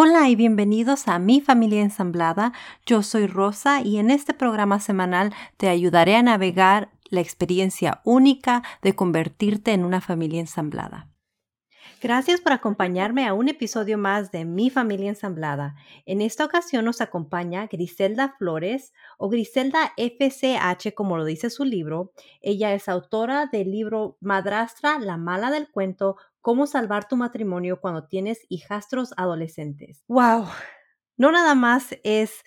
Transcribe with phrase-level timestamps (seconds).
[0.00, 2.52] Hola y bienvenidos a Mi Familia Ensamblada.
[2.86, 8.62] Yo soy Rosa y en este programa semanal te ayudaré a navegar la experiencia única
[8.80, 11.08] de convertirte en una familia ensamblada.
[12.00, 15.74] Gracias por acompañarme a un episodio más de Mi Familia Ensamblada.
[16.06, 22.12] En esta ocasión nos acompaña Griselda Flores o Griselda FCH como lo dice su libro.
[22.40, 28.06] Ella es autora del libro Madrastra, la mala del cuento, cómo salvar tu matrimonio cuando
[28.06, 30.04] tienes hijastros adolescentes.
[30.08, 30.46] ¡Wow!
[31.16, 32.44] No nada más es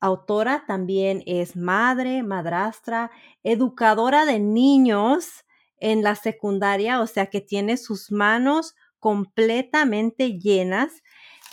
[0.00, 3.10] autora, también es madre, madrastra,
[3.42, 5.44] educadora de niños
[5.76, 11.02] en la secundaria, o sea que tiene sus manos completamente llenas.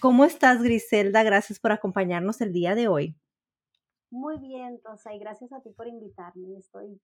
[0.02, 1.24] ¿Cómo estás, Griselda?
[1.24, 3.18] Gracias por acompañarnos el día de hoy.
[4.12, 6.58] Muy bien, Rosa, y gracias a ti por invitarme.
[6.58, 7.00] Estoy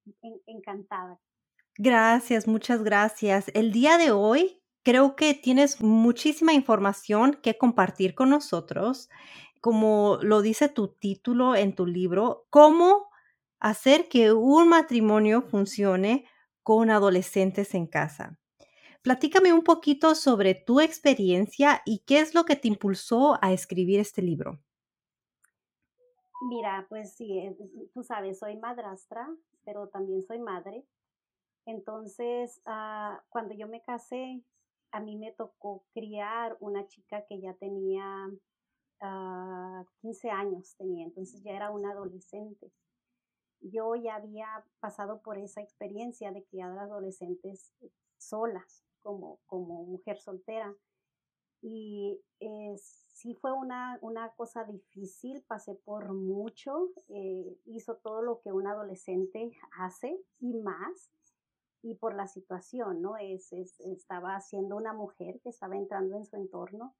[0.47, 1.19] encantada.
[1.77, 3.51] Gracias, muchas gracias.
[3.53, 9.09] El día de hoy Creo que tienes muchísima información que compartir con nosotros.
[9.59, 13.09] Como lo dice tu título en tu libro, cómo
[13.59, 16.27] hacer que un matrimonio funcione
[16.61, 18.37] con adolescentes en casa.
[19.01, 23.99] Platícame un poquito sobre tu experiencia y qué es lo que te impulsó a escribir
[23.99, 24.59] este libro.
[26.47, 27.57] Mira, pues sí, eh,
[27.91, 29.27] tú sabes, soy madrastra,
[29.63, 30.85] pero también soy madre.
[31.65, 34.43] Entonces, ah, cuando yo me casé,
[34.95, 38.29] a mí me tocó criar una chica que ya tenía
[39.99, 42.71] 15 ah, años, tenía, entonces ya era una adolescente.
[43.59, 44.47] Yo ya había
[44.79, 47.73] pasado por esa experiencia de criar adolescentes
[48.17, 50.73] solas, como, como mujer soltera.
[51.61, 58.39] Y eh, sí fue una, una, cosa difícil, pasé por mucho, eh, hizo todo lo
[58.39, 61.11] que un adolescente hace y más
[61.85, 63.15] y por la situación, ¿no?
[63.15, 66.95] Es, estaba siendo una mujer que estaba entrando en su entorno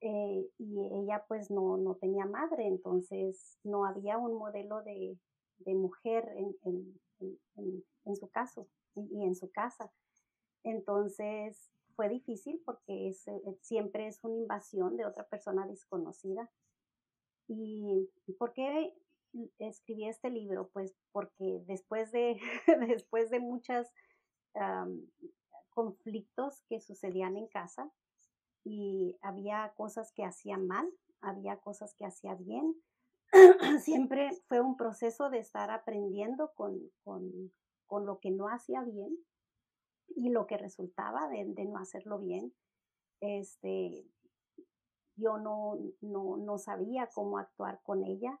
[0.00, 5.16] eh, y ella pues no, no, tenía madre, entonces no había un modelo de,
[5.58, 9.92] de mujer en, en, en, su caso y, en su casa.
[10.64, 16.50] Entonces fue difícil porque es, eh, siempre es una invasión de otra persona desconocida.
[17.46, 18.92] ¿Y por qué
[19.58, 20.68] escribí este libro?
[20.72, 22.36] Pues porque después de,
[22.88, 23.92] después de muchas
[25.70, 27.90] conflictos que sucedían en casa
[28.64, 30.88] y había cosas que hacía mal,
[31.20, 32.74] había cosas que hacía bien.
[33.80, 37.52] Siempre fue un proceso de estar aprendiendo con, con,
[37.86, 39.16] con, lo que no hacía bien
[40.08, 42.52] y lo que resultaba de, de no hacerlo bien.
[43.20, 44.04] Este,
[45.16, 48.40] yo no, no, no sabía cómo actuar con ella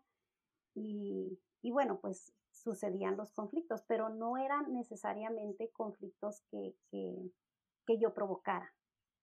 [0.74, 8.12] y, y bueno, pues sucedían los conflictos, pero no eran necesariamente conflictos que, que, yo
[8.12, 8.74] provocara,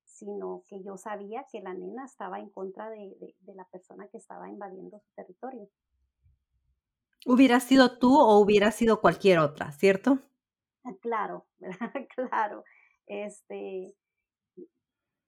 [0.04, 4.50] sino que yo sabía que la nena estaba en contra de, la persona que estaba
[4.50, 5.70] invadiendo su territorio.
[7.28, 10.20] Hubiera sido tú o hubiera sido cualquier otra, ¿cierto?
[11.02, 11.46] Claro,
[12.16, 12.64] claro.
[13.06, 13.96] Este,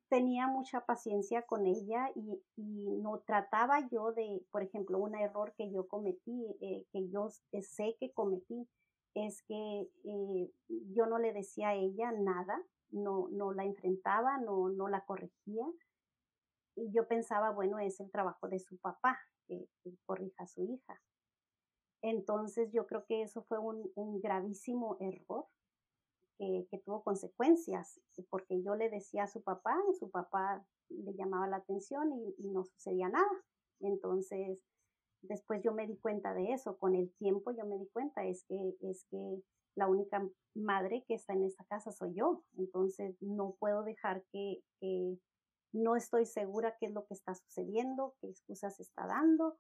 [0.10, 5.72] tenía mucha paciencia con ella y, no trataba yo de, por ejemplo, un error que
[5.72, 7.30] yo cometí, eh, que yo
[7.62, 8.68] sé que cometí,
[9.14, 14.70] es que eh, yo no le decía a ella nada, no, no la enfrentaba, no,
[14.70, 15.66] no la corregía.
[16.76, 19.68] Y yo pensaba, bueno, es el trabajo de su papá, que,
[20.06, 21.02] corrija a su hija.
[22.02, 25.48] Entonces yo creo que eso fue un, un gravísimo error
[26.38, 28.00] que, tuvo consecuencias,
[28.30, 32.64] porque yo le decía a su papá, su papá le llamaba la atención y, no
[32.64, 33.30] sucedía nada.
[33.80, 34.64] Entonces,
[35.22, 38.44] después yo me di cuenta de eso, con el tiempo yo me di cuenta, es
[38.48, 39.44] que, es que
[39.76, 44.64] la única madre que está en esta casa soy yo, entonces no puedo dejar que,
[44.80, 45.18] que
[45.74, 49.58] no estoy segura qué es lo que está sucediendo, qué excusas está dando,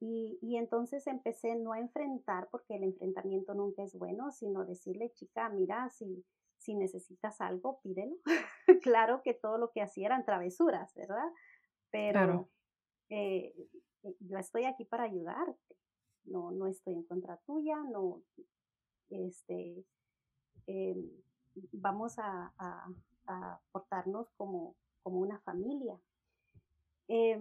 [0.00, 5.12] y, y, entonces empecé no a enfrentar, porque el enfrentamiento nunca es bueno, sino decirle,
[5.12, 6.24] chica, mira, si,
[6.56, 8.16] si necesitas algo, pídelo.
[8.82, 11.28] claro que todo lo que hacía eran travesuras, ¿verdad?
[11.90, 12.48] Pero
[13.10, 13.54] eh,
[14.02, 15.76] eh, yo estoy aquí para ayudarte.
[16.24, 18.22] No, no estoy en contra tuya, no,
[19.10, 19.84] este,
[20.66, 21.10] em,
[21.72, 22.88] vamos a, a,
[23.26, 25.98] a, portarnos como, como una familia.
[27.08, 27.38] Eh,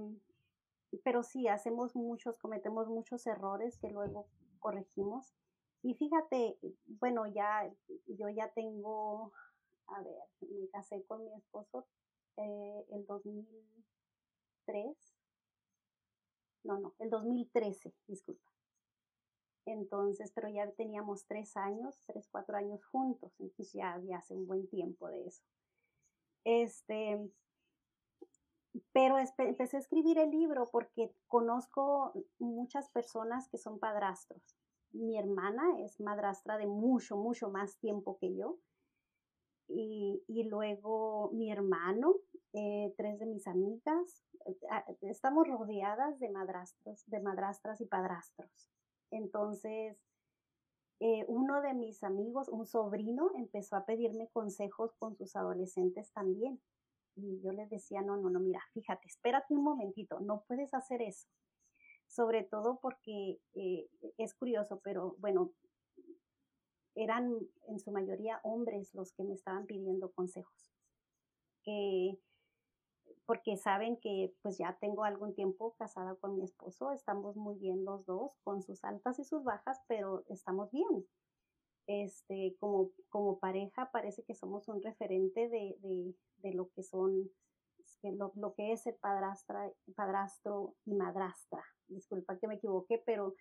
[0.98, 4.28] pero sí, hacemos muchos, cometemos muchos errores que luego
[4.60, 5.34] corregimos.
[5.82, 7.72] Y fíjate, bueno, ya,
[8.08, 9.32] yo ya tengo,
[9.88, 11.88] a ver, me casé con mi esposo
[12.38, 14.98] eh, el 2003,
[16.64, 18.50] no, no, el 2013, disculpa.
[19.66, 24.48] Entonces, pero ya teníamos tres años, tres, cuatro años juntos, entonces ya, ya hace un
[24.48, 25.44] buen tiempo de eso.
[26.44, 27.30] Este,
[28.92, 34.42] pero empecé a escribir el libro porque conozco muchas personas que son padrastros.
[34.92, 38.58] Mi hermana es madrastra de mucho, mucho más tiempo que yo.
[39.68, 42.16] Y, y luego mi hermano,
[42.54, 44.24] eh, tres de mis amigas.
[44.46, 48.50] Eh, ah, estamos rodeadas de madrastros, de madrastras y padrastros.
[49.12, 49.98] Entonces,
[51.00, 56.60] eh, uno de mis amigos, un sobrino, empezó a pedirme consejos con sus adolescentes también.
[57.22, 61.02] Y yo les decía, no, no, no, mira, fíjate, espérate un momentito, no puedes hacer
[61.02, 61.28] eso.
[62.08, 65.52] Sobre todo porque eh, es curioso, pero bueno,
[66.96, 67.38] eran
[67.68, 70.72] en su mayoría hombres los que me estaban pidiendo consejos.
[73.26, 77.86] porque saben que pues ya tengo algún tiempo casada con mi esposo, estamos muy bien
[77.86, 81.06] los dos, con sus altas y sus bajas, pero estamos bien
[81.90, 87.32] este, como, como pareja parece que somos un referente de, de, de lo que son,
[88.04, 91.66] lo, lo, que es el padrastro y madrastra.
[91.88, 93.34] Disculpa que me equivoqué, pero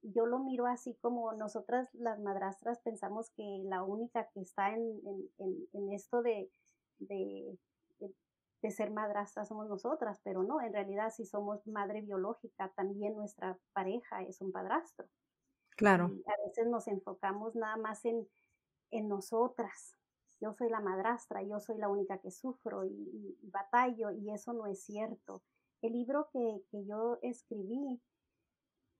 [0.00, 5.00] yo lo miro así como nosotras las madrastras pensamos que la única que está en,
[5.38, 6.50] en, en esto de,
[6.98, 7.58] de,
[8.62, 13.58] de, ser madrastra somos nosotras, pero no, en realidad si somos madre biológica, también nuestra
[13.74, 15.06] pareja es un padrastro.
[15.76, 16.10] Claro.
[16.26, 18.28] a veces nos enfocamos nada más en,
[18.90, 19.96] en nosotras.
[20.40, 24.66] Yo soy la madrastra, yo soy la única que sufro y, batallo, y eso no
[24.66, 25.42] es cierto.
[25.80, 28.00] El libro que, que yo escribí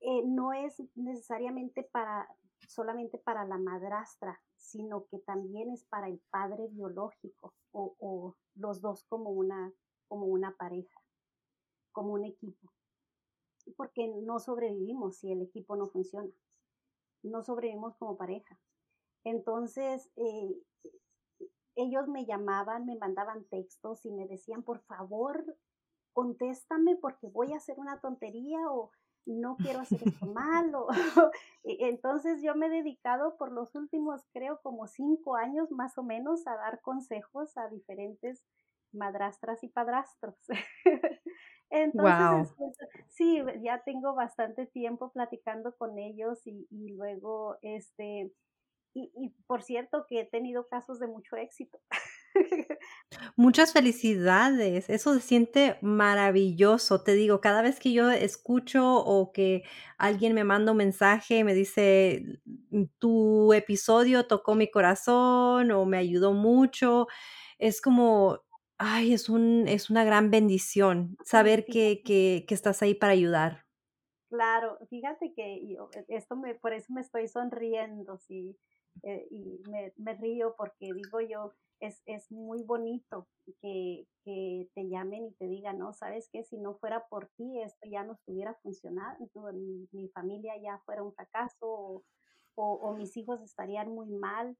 [0.00, 2.28] eh, no es necesariamente para
[2.68, 8.80] solamente para la madrastra, sino que también es para el padre biológico o, o los
[8.80, 9.72] dos como una,
[10.08, 11.00] como una pareja,
[11.92, 12.72] como un equipo.
[13.76, 16.28] Porque no sobrevivimos si el equipo no funciona
[17.22, 18.58] no sobrevivimos como pareja.
[19.24, 20.56] Entonces, eh,
[21.76, 25.56] ellos me llamaban, me mandaban textos y me decían, por favor,
[26.12, 28.90] contéstame porque voy a hacer una tontería o
[29.24, 30.72] no quiero hacer esto mal.
[31.64, 36.46] Entonces yo me he dedicado por los últimos, creo, como cinco años más o menos
[36.46, 38.44] a dar consejos a diferentes
[38.92, 40.36] madrastras y padrastros.
[41.72, 42.54] Entonces,
[43.08, 48.30] sí, ya tengo bastante tiempo platicando con ellos y, luego, este,
[48.92, 51.78] y, y, por cierto que he tenido casos de mucho éxito.
[53.36, 59.62] Muchas felicidades, eso se siente maravilloso, te digo, cada vez que yo escucho o que
[59.98, 62.40] alguien me manda un mensaje y me dice,
[62.70, 67.06] mm, tu episodio tocó mi corazón o me ayudó mucho,
[67.58, 68.40] es como
[68.84, 73.64] Ay, es un es una gran bendición saber que que que estás ahí para ayudar.
[74.30, 78.58] Claro, fíjate que yo e, esto me por eso me estoy sonriendo, sí,
[79.02, 83.28] eh, y me me río porque digo yo, es es muy bonito
[83.60, 86.44] que que te llamen y te digan, no, ¿sabes qué?
[86.44, 91.02] Si no fuera por ti, esto ya no estuviera funcionando, mi mi familia ya fuera
[91.02, 92.02] un fracaso
[92.54, 94.56] o o mis hijos estarían muy mal,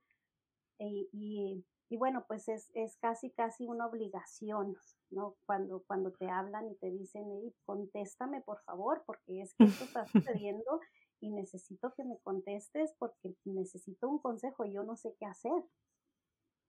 [0.79, 4.79] y y y bueno, pues es, es casi, casi una obligación,
[5.11, 5.37] ¿no?
[5.45, 9.85] Cuando, cuando te hablan y te dicen, hey, contéstame por favor, porque es que esto
[9.85, 10.07] está
[10.41, 10.81] sucediendo
[11.21, 15.65] y necesito que me contestes porque necesito un consejo, yo no sé qué hacer.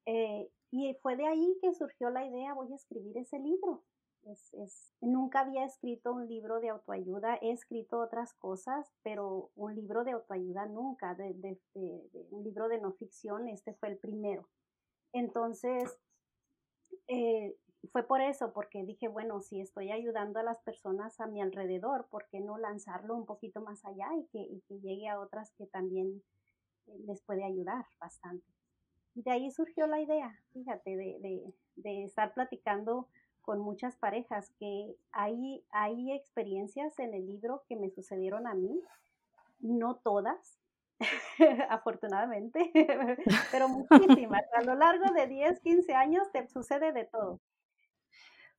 [0.08, 3.82] Eh, y fue de ahí que surgió la idea, voy a escribir ese libro.
[4.24, 9.74] Es, es, nunca había escrito un libro de autoayuda, he escrito otras cosas, pero un
[9.74, 13.98] libro de autoayuda nunca, de, de, de, un libro de no ficción, este fue el
[13.98, 14.50] primero.
[15.13, 15.98] Entonces,
[17.08, 17.55] eh,
[17.91, 22.08] fue por eso, porque dije, bueno, si estoy ayudando a las personas a mi alrededor,
[22.10, 26.24] ¿por qué no lanzarlo un poquito más allá y que, llegue a otras que también
[26.88, 28.46] eh, les puede ayudar bastante?
[29.15, 33.08] Y de ahí surgió la idea, fíjate, de, de, de estar platicando
[33.43, 38.82] con muchas parejas, que hay, hay experiencias en el libro que me sucedieron a mí,
[39.60, 40.58] no todas,
[41.70, 42.72] afortunadamente,
[43.52, 44.44] pero muchísimas.
[44.56, 47.40] A lo largo de 10, 15 años te sucede de todo.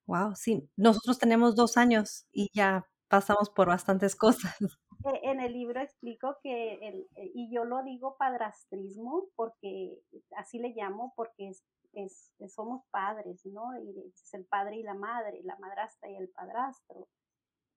[0.06, 4.56] Wow, sí, nosotros tenemos dos años y ya pasamos por bastantes cosas.
[5.04, 10.00] E, en el libro explico que, el, e, y yo lo digo padrastrismo, porque
[10.36, 13.78] así le llamo, porque es, es, somos padres, ¿no?
[13.78, 17.08] Y es el padre y la madre, la madrastra y el padrastro.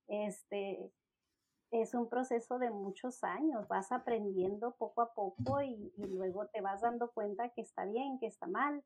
[0.08, 0.92] Este,
[1.72, 6.82] es un proceso de muchos años, vas aprendiendo poco a poco y, luego te vas
[6.82, 8.84] dando cuenta que está bien, que está mal.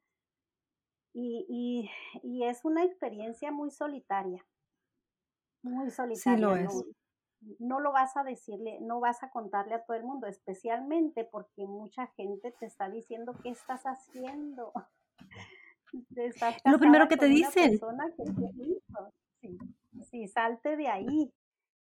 [1.14, 1.90] Y,
[2.24, 4.46] es una experiencia muy solitaria,
[5.62, 6.36] muy solitaria.
[6.36, 6.74] Sí lo es.
[6.74, 6.84] No,
[7.60, 11.66] no, lo vas a decirle, no vas a contarle a todo el mundo, especialmente porque
[11.66, 14.72] mucha gente te está diciendo qué estás haciendo.
[16.66, 17.80] lo primero que te dicen.
[19.42, 19.58] sí,
[20.10, 21.34] sí, salte de ahí.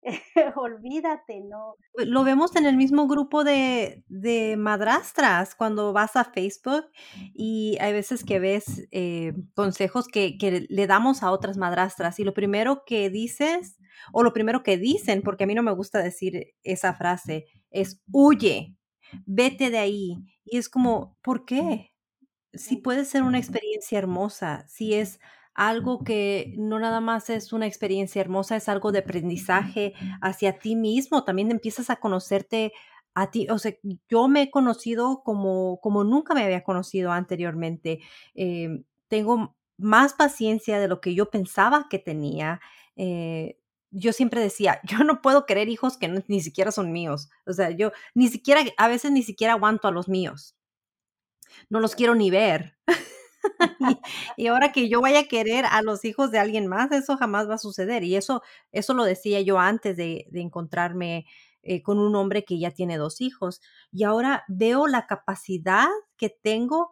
[0.56, 1.76] Olvídate, no.
[1.96, 6.86] Lo vemos en el mismo grupo de, de, madrastras cuando vas a Facebook
[7.34, 12.24] y hay veces que ves eh, consejos que, que, le damos a otras madrastras y
[12.24, 13.80] lo primero que dices
[14.12, 18.02] o lo primero que dicen, porque a mí no me gusta decir esa frase, es
[18.12, 18.76] huye,
[19.26, 20.18] vete de ahí.
[20.44, 21.92] Y es como, ¿por qué?
[22.54, 25.20] Si puede ser una experiencia hermosa, si es
[25.56, 30.76] algo que no nada más es una experiencia hermosa, es algo de aprendizaje hacia ti
[30.76, 32.74] mismo, también empiezas a conocerte
[33.16, 33.74] a ti, o sea,
[34.10, 38.02] yo me he conocido como, como nunca me había conocido anteriormente.
[38.36, 42.60] Eh, tengo más paciencia de lo que yo pensaba que tenía.
[42.98, 43.58] Eh,
[43.92, 47.30] yo siempre decía, yo no puedo querer hijos que ni siquiera son míos.
[47.46, 50.58] O sea, yo ni siquiera, a veces ni siquiera aguanto a los míos.
[51.70, 52.78] No los quiero ni ver.
[54.38, 57.50] y, ahora que yo vaya a querer a los hijos de alguien más, eso jamás
[57.50, 58.04] va a suceder.
[58.04, 61.26] Y eso, eso lo decía yo antes de, encontrarme
[61.64, 63.62] eh, con un hombre que ya tiene dos hijos.
[63.92, 65.88] Y ahora veo la capacidad
[66.18, 66.90] que tengo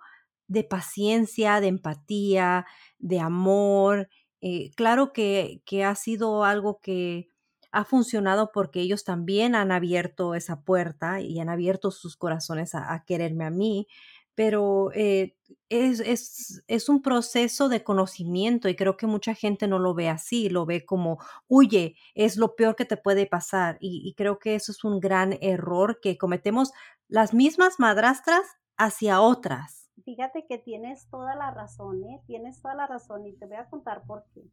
[0.47, 2.65] de paciencia, de empatía,
[2.99, 4.09] de amor,
[4.41, 7.29] eh, claro que, que, ha sido algo que
[7.73, 13.03] ha funcionado porque ellos también han abierto esa puerta y han abierto sus corazones a,
[13.05, 13.87] quererme a mí,
[14.35, 15.35] pero eh,
[15.69, 20.09] es, es, es, un proceso de conocimiento y creo que mucha gente no lo ve
[20.09, 24.55] así, lo ve como, huye, es lo peor que te puede pasar y, creo que
[24.55, 26.71] eso es un gran error que cometemos
[27.07, 28.41] las mismas madrastras
[28.77, 32.21] hacia otras fíjate que tienes toda la razón, ¿eh?
[32.25, 34.43] Tienes toda la razón y te voy a contar por qué.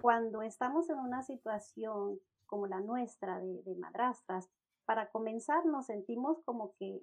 [0.00, 4.48] Cuando estamos en una situación como la nuestra de, de madrastras,
[4.86, 7.02] para comenzar nos sentimos como que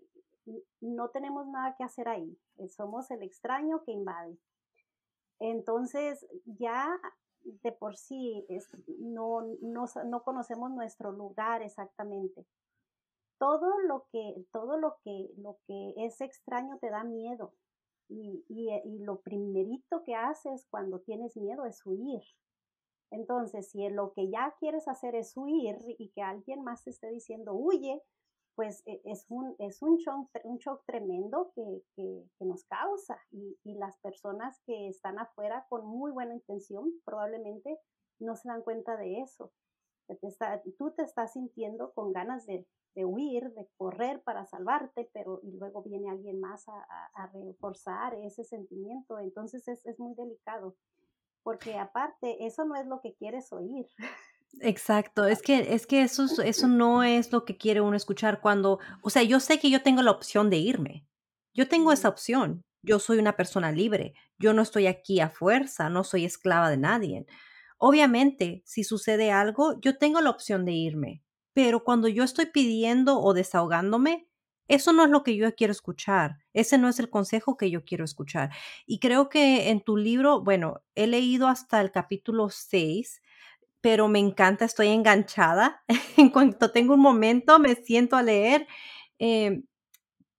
[0.82, 4.38] no tenemos nada que hacer ahí, eh, somos el extraño que invade.
[5.40, 7.00] Entonces ya
[7.44, 8.46] de por sí
[9.00, 12.46] no, no, no conocemos nuestro lugar exactamente
[13.38, 17.54] todo lo que, todo lo que, lo que es extraño te da miedo.
[18.10, 22.22] Y, y, y, lo primerito que haces cuando tienes miedo es huir.
[23.12, 27.10] Entonces, si lo que ya quieres hacer es huir y que alguien más te esté
[27.10, 28.02] diciendo huye,
[28.58, 33.20] pues e, es un, es un, shock, un shock tremendo que, que, nos causa.
[33.32, 37.80] Y, y, las personas que están afuera con muy buena intención probablemente
[38.20, 39.54] no se dan cuenta de eso.
[40.80, 45.52] tú te estás sintiendo con ganas de, de huir, de correr para salvarte, pero y
[45.52, 46.82] luego viene alguien más a,
[47.14, 49.20] a, reforzar ese sentimiento.
[49.20, 50.76] Entonces es, es, muy delicado,
[51.44, 53.86] porque aparte, eso no es lo que quieres oír.
[54.62, 58.80] Exacto, es que, es que eso, eso no es lo que quiere uno escuchar cuando,
[59.04, 61.06] o sea, yo sé que yo tengo la opción de irme,
[61.54, 65.90] yo tengo esa opción, yo soy una persona libre, yo no estoy aquí a fuerza,
[65.90, 67.26] no soy esclava de nadie.
[67.78, 71.24] Obviamente, si sucede algo, yo tengo la opción de irme,
[71.54, 74.28] pero cuando yo estoy pidiendo o desahogándome,
[74.68, 76.40] eso no es lo que yo quiero escuchar.
[76.54, 78.50] Ese no es el consejo que yo quiero escuchar.
[78.86, 83.22] Y creo que en tu libro, bueno, he leído hasta el capítulo 6,
[83.82, 85.84] pero me encanta, estoy enganchada.
[86.18, 88.68] en cuanto tengo un momento, me siento a leer.
[89.20, 89.64] Eh,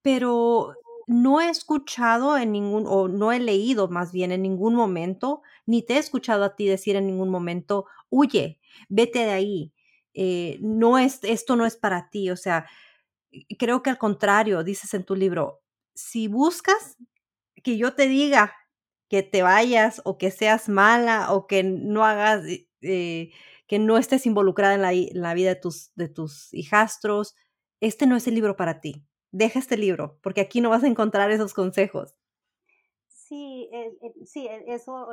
[0.02, 0.74] pero
[1.06, 5.82] no he escuchado en ningún, o no he leído más bien en ningún momento, ni
[5.82, 9.72] te he escuchado a ti decir en ningún momento, huye, vete de ahí,
[10.14, 12.30] eh, no es, esto no es para ti.
[12.30, 12.66] O sea,
[13.58, 15.60] creo que al contrario, dices en tu libro,
[15.94, 16.96] si buscas
[17.64, 18.54] que yo te diga
[19.08, 22.44] que te vayas o que seas mala o que no hagas,
[22.82, 23.30] eh,
[23.66, 24.82] que no estés involucrada en
[25.20, 27.34] la, vida de tus, de tus hijastros,
[27.80, 29.04] este no es el libro para ti.
[29.30, 32.16] Deja este libro, porque aquí no vas a encontrar esos consejos.
[33.08, 35.08] Sí, eh, sí, eso,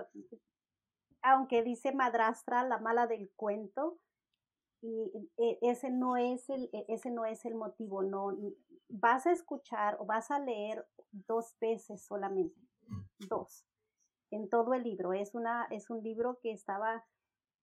[1.22, 4.00] aunque dice madrastra, la mala del cuento,
[4.82, 5.12] y
[5.62, 8.38] ese no es el, e, ese no es el motivo, no,
[8.90, 12.60] vas a escuchar o vas a leer dos veces solamente,
[13.30, 13.66] dos,
[14.32, 15.14] en todo el libro.
[15.14, 17.04] Es, una, es un libro que estaba,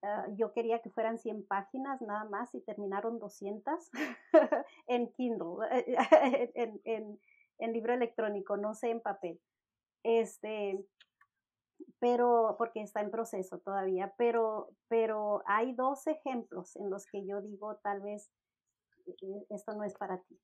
[0.03, 3.91] ah, yo quería que fueran 100 páginas nada más y terminaron 200
[4.87, 5.67] en Kindle,
[6.55, 7.19] en, en,
[7.59, 9.39] en libro electrónico, no sé en papel.
[10.03, 10.85] Este,
[11.99, 17.41] pero porque está en proceso todavía, pero, pero hay dos ejemplos en los que yo
[17.41, 18.29] digo tal vez
[19.07, 20.39] eh, esto no es para ti,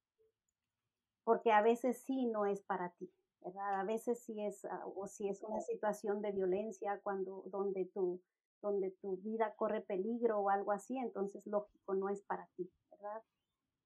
[1.23, 3.11] porque a veces sí no es para ti,
[3.41, 3.81] ¿verdad?
[3.81, 8.21] A veces sí es, ah, o si es una situación de violencia cuando, donde tu,
[8.61, 13.21] donde tu vida corre peligro o algo así, entonces lógico, no es para ti, ¿verdad?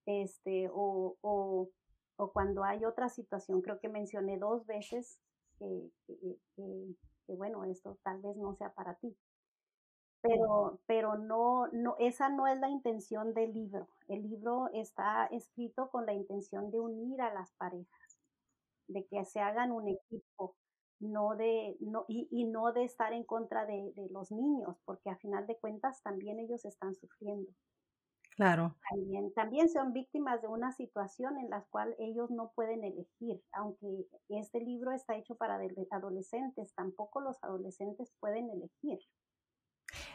[0.06, 1.70] Este, o, o,
[2.18, 5.20] o cuando hay otra situación, creo que mencioné dos veces
[5.60, 9.16] que, que, bueno, esto tal vez no sea para ti.
[10.22, 13.90] Pero, pero no, no, esa no es la intención del libro.
[14.08, 18.18] El libro está escrito con la intención de unir a las parejas,
[18.88, 20.56] de que se hagan un equipo,
[21.04, 25.10] no de, no, y, y no de estar en contra de, de los niños, porque
[25.10, 27.52] a final de cuentas también ellos están sufriendo.
[28.36, 28.76] Claro.
[28.90, 34.08] También, también son víctimas de una situación en la cual ellos no pueden elegir, aunque
[34.30, 35.60] este libro está hecho para
[35.92, 39.00] adolescentes, tampoco los adolescentes pueden elegir.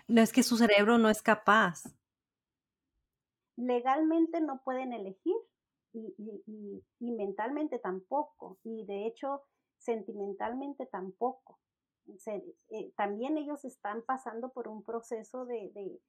[0.08, 1.84] No es que su cerebro no es capaz.
[3.56, 5.36] Legalmente no pueden elegir
[5.92, 9.42] y, y, y, mentalmente tampoco, y de hecho
[9.78, 11.58] sentimentalmente tampoco.
[12.70, 16.00] Eh, también ellos están pasando por un proceso de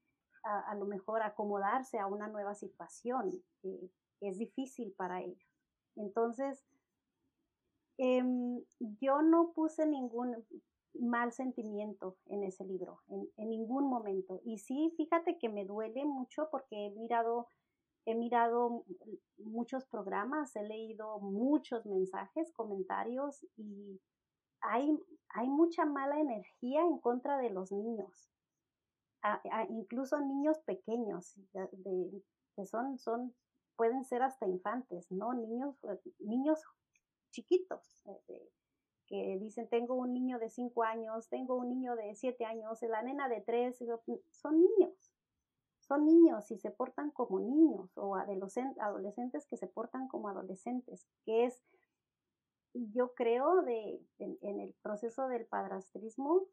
[0.43, 5.45] a, lo mejor acomodarse a una nueva situación que es difícil para ellos.
[5.95, 6.63] Entonces,
[7.97, 8.63] em,
[9.01, 10.45] yo no puse ningún
[10.93, 14.41] mal sentimiento en ese libro, en, en, ningún momento.
[14.43, 17.47] Y sí, fíjate que me duele mucho porque he mirado,
[18.05, 18.85] he mirado
[19.37, 23.99] muchos programas, he leído muchos mensajes, comentarios y
[24.61, 24.97] hay,
[25.29, 28.29] hay mucha mala energía en contra de los niños
[29.69, 31.35] incluso niños pequeños,
[32.55, 33.33] que son, son,
[33.75, 35.33] pueden ser hasta infantes, ¿no?
[35.33, 36.61] Niños, eh, niños
[37.31, 38.49] chiquitos, eh,
[39.07, 43.01] que dicen, tengo un niño de cinco años, tengo un niño de siete años, la
[43.01, 44.93] nena de tres, mm, son niños,
[45.89, 51.45] son niños y se portan como niños, o adolescentes que se portan como adolescentes, que
[51.45, 51.61] es,
[52.73, 56.45] yo creo, de, en el proceso del padrastrismo,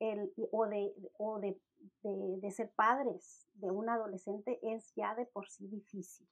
[0.00, 1.60] el, o, de, o de,
[2.02, 6.28] de, ser padres de un adolescente es ya de por sí difícil.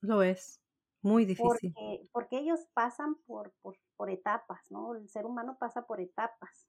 [0.00, 0.60] Lo es,
[1.02, 1.72] muy difícil.
[1.72, 4.96] Porque, porque ellos pasan por, por, por, etapas, ¿no?
[4.96, 6.66] El ser humano pasa por etapas.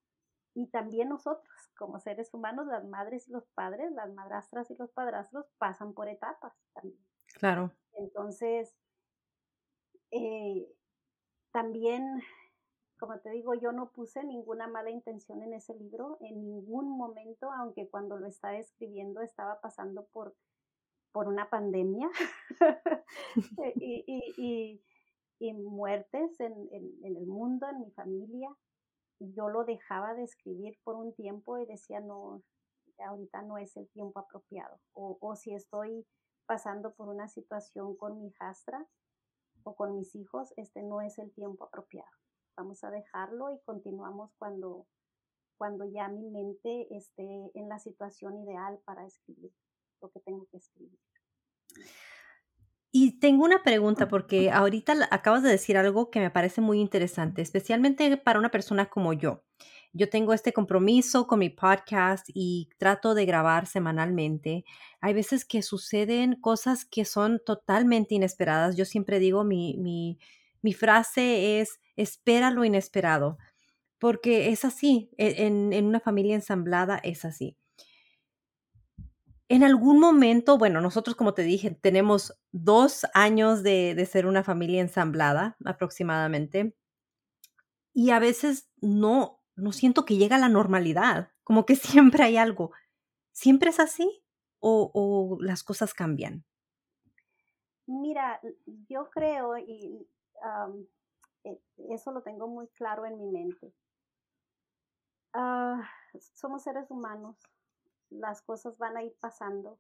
[0.56, 4.92] Y también nosotros, como seres humanos, las madres y los padres, las madrastras y los
[4.92, 7.04] padrastros pasan por etapas también.
[7.34, 7.72] Claro.
[7.94, 8.76] Entonces,
[10.12, 10.68] eh,
[11.52, 12.22] también
[13.04, 17.52] como te digo, yo no puse ninguna mala intención en ese libro, en ningún momento,
[17.52, 20.34] aunque cuando lo estaba escribiendo estaba pasando por,
[21.12, 22.10] por una pandemia
[23.76, 24.82] y,
[25.54, 28.56] muertes en, el mundo, en mi familia.
[29.34, 32.42] Yo lo dejaba de escribir por un tiempo y decía, no,
[33.00, 34.80] ahorita no es el tiempo apropiado.
[34.94, 36.06] O, o si estoy
[36.46, 38.86] pasando por una situación con mi hijastra
[39.64, 42.12] o con mis hijos, este no es el tiempo apropiado
[42.56, 44.86] vamos a dejarlo y continuamos cuando,
[45.58, 49.52] cuando ya mi mente esté en la situación ideal para escribir
[50.02, 51.00] lo que tengo que escribir.
[53.24, 58.18] Tengo una pregunta porque ahorita acabas de decir algo que me parece muy interesante, especialmente
[58.18, 59.46] para una persona como yo.
[59.94, 64.66] Yo tengo este compromiso con mi podcast y trato de grabar semanalmente.
[65.00, 68.76] Hay veces que suceden cosas que son totalmente inesperadas.
[68.76, 70.20] Yo siempre digo, mi, mi,
[70.62, 73.38] mi frase es, espera lo inesperado,
[74.00, 77.56] porque es así, e, en, una familia ensamblada es así.
[79.50, 84.82] En algún momento, bueno, nosotros como te dije, tenemos dos años de, ser una familia
[84.82, 86.76] ensamblada aproximadamente,
[87.94, 92.38] y a veces no, no siento que llega a la normalidad, como que siempre hay
[92.38, 92.72] algo.
[93.32, 94.24] ¿Siempre es así
[94.60, 96.46] o, las cosas cambian?
[97.86, 98.40] Mira,
[98.88, 100.08] yo creo, y
[101.44, 103.74] eh, eso lo tengo muy claro en mi mente.
[105.34, 105.82] Ah,
[106.34, 107.36] somos seres humanos,
[108.20, 109.80] las cosas van a ir pasando.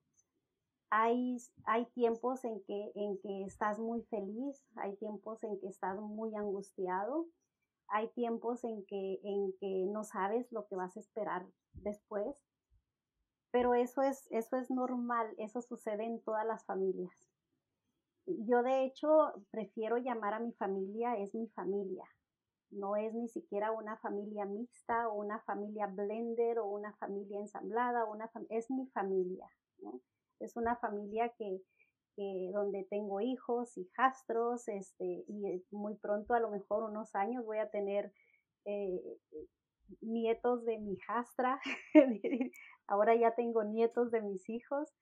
[0.89, 6.00] Hay, hay tiempos en que, en que estás muy feliz, hay tiempos en que estás
[6.00, 7.28] muy angustiado,
[7.88, 12.36] hay tiempos en que, en que no sabes lo que vas a esperar después,
[13.52, 17.13] pero eso es, eso es normal, eso sucede en todas las familias.
[18.26, 22.06] Yo de hecho prefiero llamar a mi familia, es mi familia.
[22.75, 28.05] No es ni siquiera una familia mixta o una familia blender o una familia ensamblada,
[28.05, 29.47] una es mi familia.
[30.39, 31.62] Es una familia que,
[32.51, 37.69] donde tengo hijos, hijastros, este, y muy pronto, a lo mejor unos años, voy a
[37.69, 38.12] tener
[38.65, 39.17] eh,
[40.01, 41.59] nietos de mi hijastra.
[42.88, 44.93] Ahora ya tengo nietos de mis hijos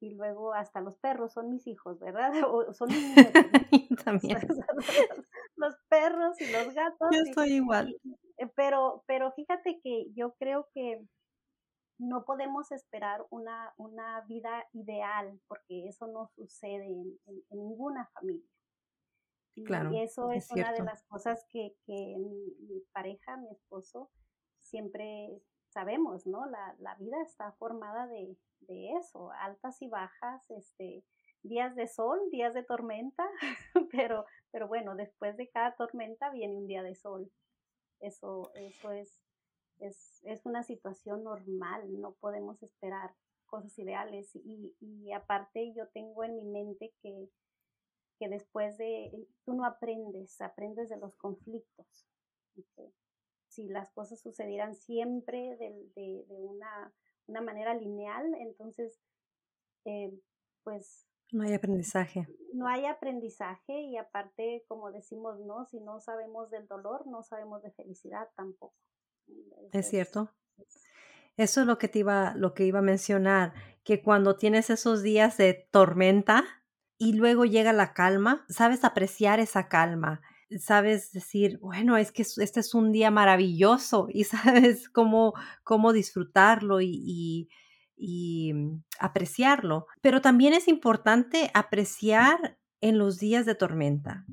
[0.00, 2.32] y luego hasta los perros son mis hijos, ¿verdad?
[2.48, 3.14] O son mis
[4.04, 4.38] También.
[5.58, 7.08] Los perros y los gatos.
[7.10, 7.94] Yo soy igual.
[8.38, 11.04] Eh, pero, pero fíjate que yo creo que
[11.98, 17.18] no podemos esperar una, una vida ideal, porque eso no sucede en,
[17.50, 18.48] ninguna familia.
[19.66, 24.08] Claro, y eso es, una de las cosas que, que mi, pareja, mi esposo,
[24.60, 26.46] siempre sabemos, ¿no?
[26.46, 31.04] La, la vida está formada de, de, eso, altas y bajas, este,
[31.42, 33.28] días de sol, días de tormenta,
[33.90, 37.30] pero, pero bueno, después de cada tormenta viene un día de sol.
[38.00, 39.20] Eso, eso es,
[39.78, 43.14] es, es una situación normal, no podemos esperar
[43.46, 44.34] cosas ideales.
[44.36, 47.28] Y, y aparte yo tengo en mi mente que
[48.18, 52.06] que después de, tú no aprendes, aprendes de los conflictos.
[53.48, 56.92] Si las cosas sucedieran siempre de, de, una,
[57.26, 59.00] una, manera lineal, entonces,
[59.84, 60.12] eh,
[60.64, 61.07] pues...
[61.32, 62.26] No hay aprendizaje.
[62.54, 67.62] No hay aprendizaje y aparte, como decimos, no, si no sabemos del dolor, no sabemos
[67.62, 68.74] de felicidad tampoco.
[69.72, 70.32] Es, cierto.
[71.36, 73.52] Eso es lo que te iba, lo que iba a mencionar,
[73.84, 76.44] que cuando tienes esos días de tormenta,
[76.98, 80.20] y luego llega la calma, sabes apreciar esa calma,
[80.58, 86.80] sabes decir, bueno, es que este es un día maravilloso y sabes cómo, cómo disfrutarlo
[86.80, 87.48] y, y,
[87.98, 89.86] mm, apreciarlo.
[90.00, 94.24] Pero también es importante apreciar en los días de tormenta.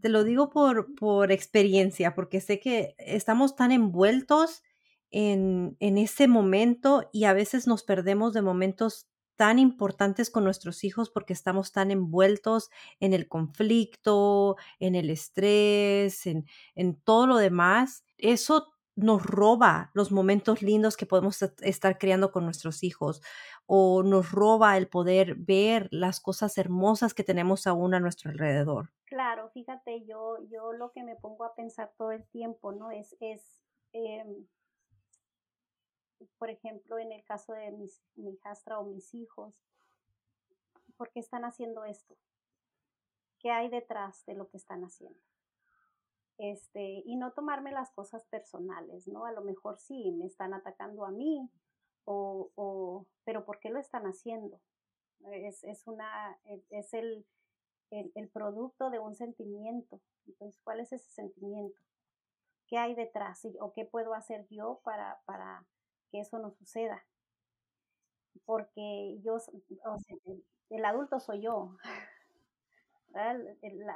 [0.00, 4.62] Te lo digo por, por experiencia, porque sé que estamos tan envueltos
[5.10, 9.08] en, en ese momento y a veces nos perdemos de momentos
[9.40, 12.68] tan importantes con nuestros hijos porque estamos tan envueltos
[13.00, 18.04] en el conflicto, en el estrés, en, en todo lo demás.
[18.18, 18.70] Eso
[19.02, 23.22] nos roba los momentos lindos que podemos estar creando con nuestros hijos
[23.66, 28.90] o nos roba el poder ver las cosas hermosas que tenemos aún a nuestro alrededor.
[29.04, 32.90] Claro, fíjate, yo, yo lo que me pongo a pensar todo el tiempo, ¿no?
[32.90, 34.46] Es, es em,
[36.38, 39.54] por ejemplo, en el caso de mis, mi hijastra o mis hijos,
[40.96, 42.16] ¿por qué están haciendo esto?
[43.38, 45.20] ¿Qué hay detrás de lo que están haciendo?
[46.40, 49.26] Este, y no tomarme las cosas personales, ¿no?
[49.26, 51.50] A lo mejor sí, me están atacando a mí,
[52.04, 54.60] o, o pero ¿por qué lo están haciendo?
[55.32, 56.38] Es, es una,
[56.70, 57.26] es el,
[57.90, 60.00] el, el, producto de un sentimiento.
[60.26, 61.78] Entonces, ¿cuál es ese sentimiento?
[62.66, 63.46] ¿Qué hay detrás?
[63.60, 65.66] ¿O qué puedo hacer yo para, para,
[66.10, 67.04] que eso no suceda.
[68.44, 69.38] Porque yo,
[70.70, 71.76] el, adulto soy yo.
[73.12, 73.34] La,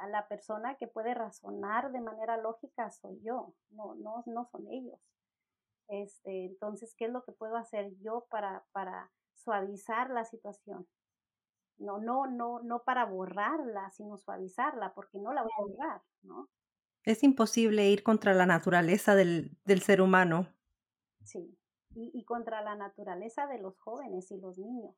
[0.07, 4.99] la, persona que puede razonar de manera lógica soy yo, no, no, no son ellos.
[5.87, 10.87] Este, entonces, ¿qué es lo que puedo hacer yo para, para suavizar la situación?
[11.77, 16.49] No, no, no, no para borrarla, sino suavizarla, porque no la voy a borrar, ¿no?
[17.03, 20.47] Es imposible ir contra la naturaleza del, del ser humano.
[21.23, 21.57] Sí
[21.95, 24.95] y, contra la naturaleza de los jóvenes y los niños.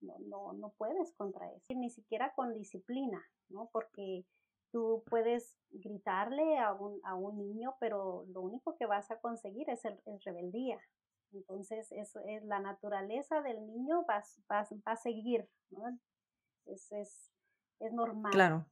[0.00, 3.68] No, no, no puedes contra eso, ni siquiera con disciplina, ¿no?
[3.72, 4.24] Porque
[4.72, 9.68] tú puedes gritarle a un, a un niño, pero lo único que vas a conseguir
[9.70, 10.80] es, el, rebeldía.
[11.32, 15.98] Entonces, eso es la naturaleza del niño va, va, va a seguir, ¿no?
[16.66, 17.32] Es, es,
[17.80, 18.32] es normal.
[18.32, 18.66] Claro.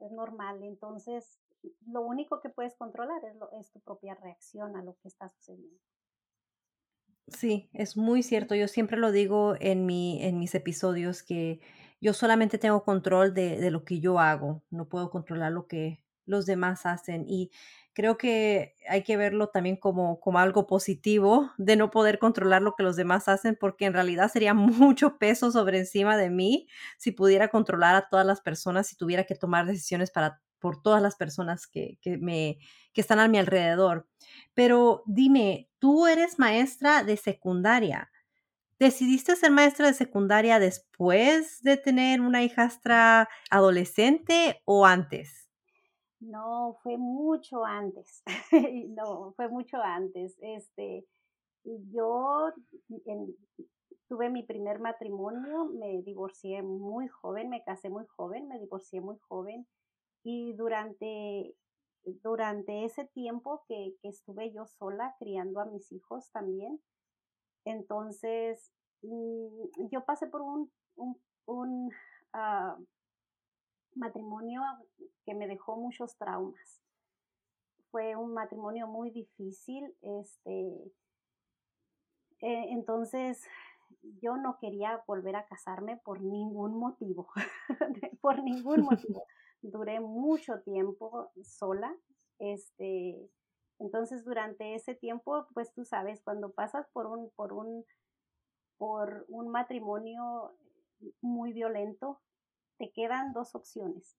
[0.00, 0.62] Es normal.
[0.62, 1.40] Entonces,
[1.86, 5.28] lo único que puedes controlar es, lo, es tu propia reacción a lo que está
[5.28, 5.78] sucediendo.
[7.28, 8.54] Sí, es muy cierto.
[8.54, 11.60] Yo siempre lo digo en, mi, en mis episodios que
[12.00, 16.46] yo solamente tengo control de, lo que yo hago, no puedo controlar lo que los
[16.46, 17.24] demás hacen.
[17.28, 17.50] Y
[17.92, 22.74] creo que hay que verlo también como, como algo positivo de no poder controlar lo
[22.74, 27.12] que los demás hacen, porque en realidad sería mucho peso sobre encima de mí si
[27.12, 31.16] pudiera controlar a todas las personas, y tuviera que tomar decisiones para, por todas las
[31.16, 32.58] personas que, que, me,
[32.92, 34.08] que están a mi alrededor.
[34.54, 38.10] Pero dime, tú eres maestra de secundaria.
[38.80, 45.50] ¿Decidiste ser maestra de secundaria después de tener una hijastra adolescente o antes?
[46.18, 48.22] No, fue mucho antes.
[48.88, 50.34] no, fue mucho antes.
[50.40, 51.06] Este,
[51.62, 52.54] yo
[54.08, 59.18] tuve mi primer matrimonio, me divorcié muy joven, me casé muy joven, me divorcié muy
[59.18, 59.66] joven
[60.24, 61.54] y durante
[62.22, 66.80] durante ese tiempo que, estuve yo sola criando a mis hijos también,
[67.64, 70.70] entonces mm, yo pasé por un,
[71.46, 71.92] un,
[72.32, 72.76] ah,
[73.94, 74.62] matrimonio
[75.24, 76.82] que me dejó muchos traumas.
[77.90, 80.92] Fue un matrimonio muy difícil, este,
[82.40, 83.44] eh, entonces
[84.22, 87.28] yo no quería volver a casarme por ningún motivo,
[88.20, 89.26] por ningún motivo
[89.62, 91.94] duré mucho tiempo sola.
[92.38, 93.30] Este,
[93.80, 97.84] entonces, durante ese tiempo, pues tú sabes, cuando pasas por un, por un,
[98.78, 100.54] por un matrimonio
[101.22, 102.20] muy violento,
[102.78, 104.16] te quedan dos opciones.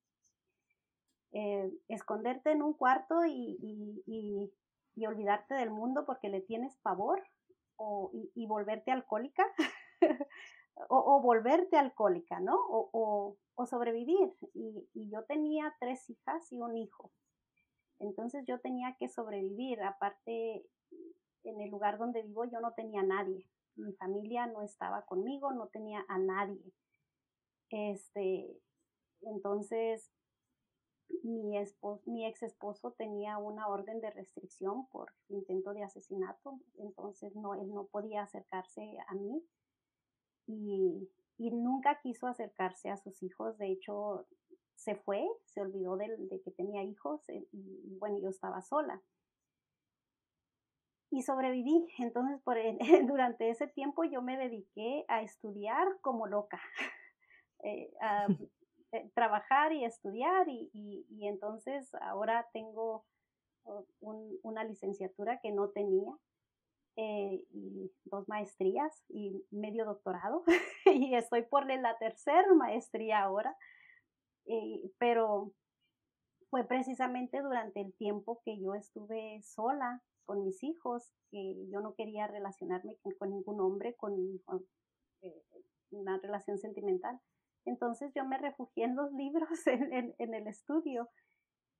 [1.32, 3.56] eh, esconderte en un cuarto y,
[4.06, 4.52] y,
[4.96, 7.22] y, olvidarte del mundo porque le tienes pavor
[7.76, 9.44] o, y, volverte alcohólica
[10.88, 12.56] o, o, volverte alcohólica, ¿no?
[12.68, 14.32] O, o sobrevivir.
[14.54, 17.10] Y, yo tenía tres hijas y un hijo.
[18.02, 19.80] Entonces yo tenía que sobrevivir.
[19.82, 20.66] Aparte,
[21.44, 23.46] en el lugar donde vivo yo no tenía nadie.
[23.76, 26.74] Mi familia no estaba conmigo, no tenía a nadie.
[27.70, 28.60] Este,
[29.22, 30.10] entonces,
[31.22, 31.56] mi,
[32.26, 37.86] ex esposo tenía una orden de restricción por intento de asesinato, entonces no, él no
[37.86, 39.42] podía acercarse a mí
[40.46, 43.56] y nunca quiso acercarse a sus hijos.
[43.58, 44.26] De hecho,
[44.82, 49.00] se fue, se olvidó de, de que tenía hijos eh, y, bueno, yo estaba sola
[51.10, 51.86] y sobreviví.
[51.98, 52.56] Entonces, por
[53.06, 56.60] durante ese tiempo yo me dediqué a estudiar como loca,
[57.64, 58.26] eh, a
[58.92, 60.70] eh, trabajar y estudiar y,
[61.08, 63.04] y, entonces ahora tengo
[63.64, 66.12] oh, una licenciatura que no tenía
[66.96, 70.44] eh, y dos maestrías y medio doctorado
[70.84, 73.56] y estoy por la tercera maestría ahora,
[74.98, 75.52] pero
[76.50, 81.94] fue precisamente durante el tiempo que yo estuve sola con mis hijos, que yo no
[81.94, 84.14] quería relacionarme con, ningún hombre, con,
[85.22, 85.42] eh,
[85.90, 87.20] una relación sentimental.
[87.64, 91.08] Entonces yo me refugié en los libros, en, el estudio,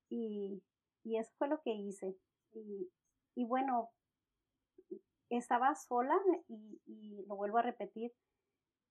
[0.09, 0.63] y,
[1.05, 2.17] eso fue lo que hice.
[2.55, 3.91] Y, bueno,
[5.31, 8.13] estaba sola y, lo vuelvo a repetir,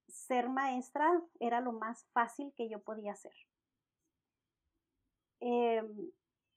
[0.07, 3.33] ser maestra era lo más fácil que yo podía hacer.
[5.41, 6.11] Em,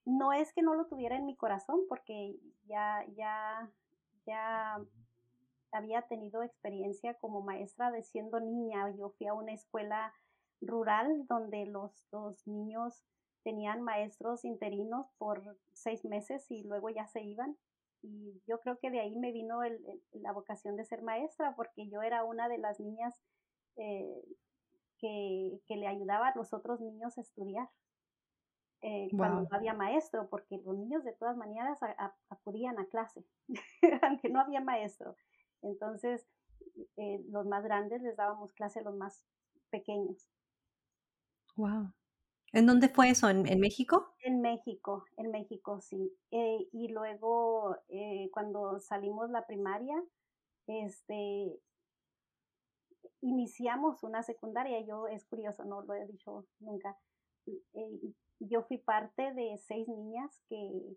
[0.05, 3.71] no es que no lo tuviera en mi corazón, porque ya, ya,
[4.27, 4.79] ya
[5.73, 8.91] había tenido experiencia como maestra de siendo niña.
[8.97, 10.15] Yo fui a una escuela
[10.61, 13.03] rural donde los, los niños
[13.43, 17.57] tenían maestros interinos por seis meses y luego ya se iban.
[18.03, 19.61] Y yo creo que de ahí me vino
[20.13, 23.19] la vocación de ser maestra, porque yo era una de las niñas
[23.77, 24.23] eh,
[24.99, 27.69] que, que le ayudaba a los otros niños a estudiar.
[28.87, 31.79] Eh, cuando no había maestro, porque los niños de todas maneras
[32.29, 33.25] acudían a clase,
[34.03, 35.17] aunque no había maestro.
[35.63, 36.29] Entonces,
[36.99, 39.25] eh, los más grandes les dábamos clase a los más
[39.71, 40.29] pequeños.
[41.57, 41.95] Wow.
[42.53, 43.31] ¿En dónde fue eso?
[43.31, 44.15] ¿En, México?
[44.21, 46.15] En México, en México, sí.
[46.31, 47.75] Eh, y luego,
[48.33, 49.97] cuando salimos la primaria,
[50.67, 51.59] este,
[53.23, 54.79] iniciamos una secundaria.
[54.83, 56.99] Yo, es curioso, no lo he dicho nunca
[58.41, 60.97] yo fui parte de seis niñas que,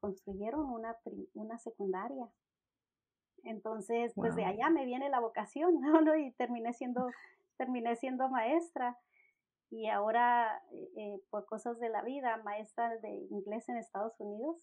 [0.00, 0.96] construyeron una,
[1.34, 2.28] una secundaria.
[3.44, 6.16] Entonces, pues de allá me viene la vocación, ¿no?
[6.16, 7.08] Y terminé siendo,
[7.56, 8.98] terminé siendo maestra.
[9.70, 14.56] Y ahora, eh, eh, por cosas de la vida, maestra de inglés en Estados Unidos,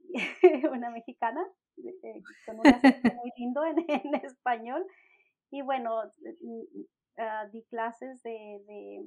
[0.72, 4.86] una mexicana, eh, con un acento muy lindo en, en español.
[5.50, 6.02] Y bueno,
[7.18, 9.04] ah, di clases de de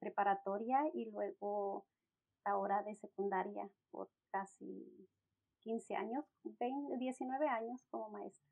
[0.00, 1.86] preparatoria y luego
[2.44, 5.08] ahora de secundaria por casi
[5.60, 8.46] 15 años, 19 años como maestra.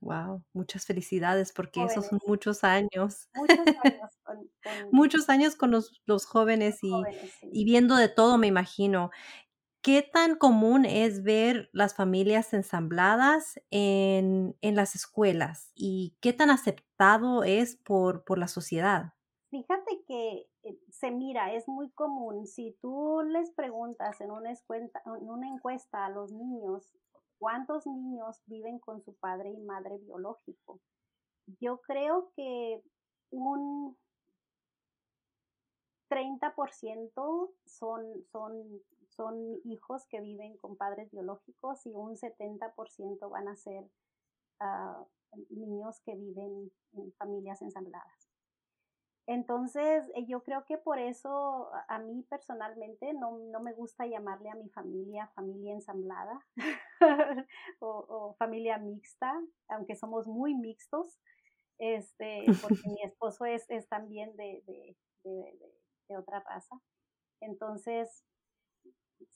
[0.00, 3.28] Wow, muchas felicidades porque esos son muchos años.
[3.34, 4.50] Muchos años con,
[4.90, 6.92] muchos años con los, los jóvenes, y,
[7.42, 9.10] y, viendo de todo, me imagino.
[9.80, 16.48] ¿Qué tan común es ver las familias ensambladas en, en las escuelas y qué tan
[16.48, 19.12] aceptado es por, por la sociedad?
[19.54, 22.44] Fíjate que eh, se mira, es muy común.
[22.48, 26.92] Si tú les preguntas en una, en una encuesta a los niños
[27.38, 30.80] cuántos niños viven con su padre y madre biológico,
[31.60, 32.82] yo creo que
[33.30, 33.96] un
[36.10, 43.54] 30% son, son, son hijos que viven con padres biológicos y un 70% van a
[43.54, 43.88] ser
[44.58, 45.04] ah,
[45.50, 48.23] niños que viven en familias ensambladas.
[49.26, 54.50] Entonces, eh, yo creo que por eso a mí personalmente no, no me gusta llamarle
[54.50, 56.46] a mi familia familia ensamblada
[57.80, 59.32] o, familia mixta,
[59.68, 61.18] aunque somos muy mixtos,
[61.78, 64.96] este, porque mi esposo es, es también de, de,
[66.08, 66.78] de, otra raza.
[67.40, 68.24] Entonces,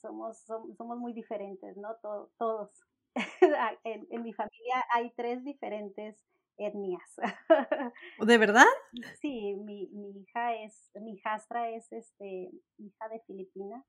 [0.01, 0.37] somos,
[0.77, 1.95] somos, muy diferentes, ¿no?
[2.37, 2.69] todos.
[3.83, 6.28] en, en mi familia hay tres diferentes
[6.59, 7.15] etnias.
[8.19, 8.65] ¿De verdad?
[9.21, 13.85] Sí, mi, mi hija es, mi hijastra es este, hija de Filipina,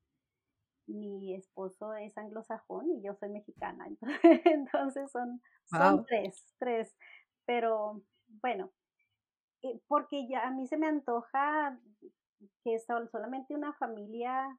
[0.86, 3.86] mi esposo es anglosajón y yo soy mexicana,
[4.44, 6.96] entonces, son, son tres, tres,
[7.46, 8.02] pero
[8.42, 8.70] bueno,
[9.62, 11.78] eh, porque ya a mí se me antoja
[12.64, 14.58] que es solamente una familia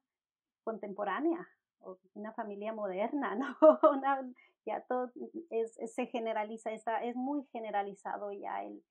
[0.64, 1.48] contemporánea
[1.80, 3.58] o una familia moderna, ¿no?
[4.66, 5.12] Ya todo
[5.50, 8.64] es, se generaliza, está, es muy generalizado ya.
[8.64, 8.84] El,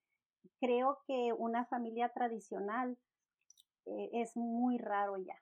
[0.61, 2.97] creo que una familia tradicional
[3.87, 5.37] eh, es muy raro ya,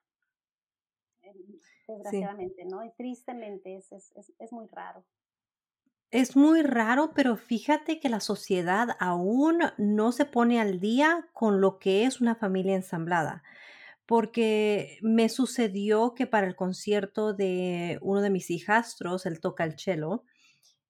[1.87, 2.85] desgraciadamente, ¿no?
[2.85, 5.05] Y tristemente es, es, es muy raro.
[6.11, 11.61] Es muy raro, pero fíjate que la sociedad aún no se pone al día con
[11.61, 13.43] lo que es una familia ensamblada,
[14.09, 19.79] porque me sucedió que para el concierto de uno de mis hijastros, él toca el
[19.79, 20.25] cello,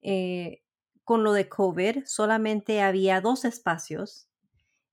[0.03, 0.63] eh,
[1.03, 4.29] con lo de COVID solamente había dos espacios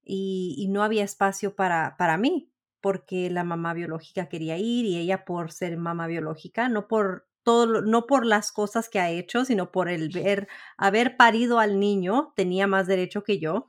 [0.03, 2.49] y, no había espacio para, para mí,
[2.81, 8.07] porque la mamá biológica quería ir y ella por ser mamá biológica, no por no
[8.07, 12.65] por las cosas que ha hecho, sino por el ver, haber parido al niño, tenía
[12.65, 13.67] más derecho que yo.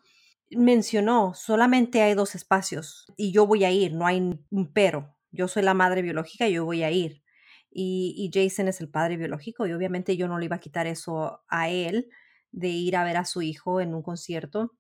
[0.51, 5.17] Mencionó, solamente hay dos espacios y yo voy a ir, no hay un pero.
[5.33, 7.23] Yo soy la madre biológica yo voy a ir.
[7.71, 10.87] Y, y Jason es el padre biológico y obviamente yo no le iba a quitar
[10.87, 12.09] eso a él
[12.53, 14.73] de ir a ver a su hijo en un concierto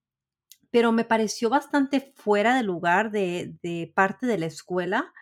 [0.71, 5.13] pero me pareció bastante fuera de lugar de, de, parte de la escuela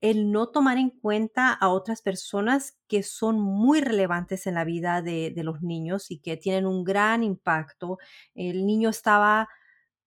[0.00, 5.02] el no tomar en cuenta a otras personas que son muy relevantes en la vida
[5.02, 7.98] de, los niños y que tienen un gran impacto.
[8.34, 9.48] El niño estaba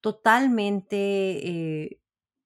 [0.01, 1.99] totalmente eh,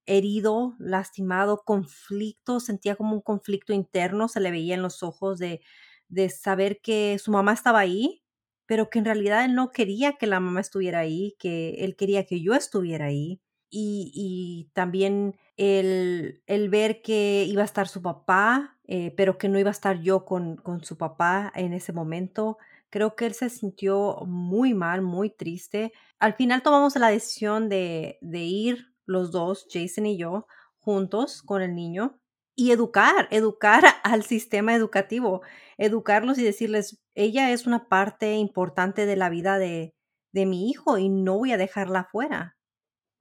[0.05, 5.61] herido, lastimado, conflicto, sentía como un conflicto interno, se le veía en los ojos de,
[6.09, 8.23] de saber que su mamá estaba ahí,
[8.65, 12.25] pero que en realidad él no quería que la mamá estuviera ahí, que él quería
[12.25, 13.41] que yo estuviera ahí
[13.75, 19.69] y, también el, ver que iba a estar su papá, eh, pero que no iba
[19.69, 22.57] a estar yo con, su papá en ese momento.
[22.93, 25.93] Creo que él se sintió muy mal, muy triste.
[26.19, 30.45] Al final tomamos la decisión de, ir los dos, Jason y yo,
[30.77, 32.19] juntos con el niño
[32.55, 35.41] y educar, educar al sistema educativo,
[35.79, 39.95] educarlos y decirles, ella es una parte importante de la vida de,
[40.31, 42.57] mi hijo y no voy a dejarla fuera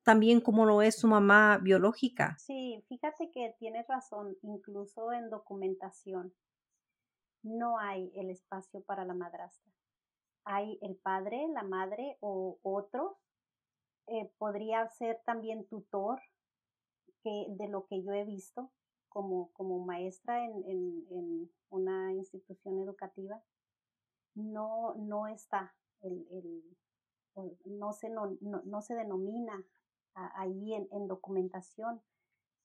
[0.05, 2.37] también como lo es su mamá biológica.
[2.37, 6.35] Sí, fíjate que tienes razón, incluso en documentación
[7.43, 9.73] no hay el espacio para la madrastra.
[10.45, 13.19] Hay el padre, la madre o otro.
[14.07, 16.21] Eh, podría ser también tutor,
[17.23, 18.73] que de lo que yo he visto
[19.09, 23.43] como, como maestra en, en, una institución educativa.
[24.35, 26.77] No, no está el, el
[27.65, 29.65] no se, no, no se denomina
[30.15, 32.03] ahí en, documentación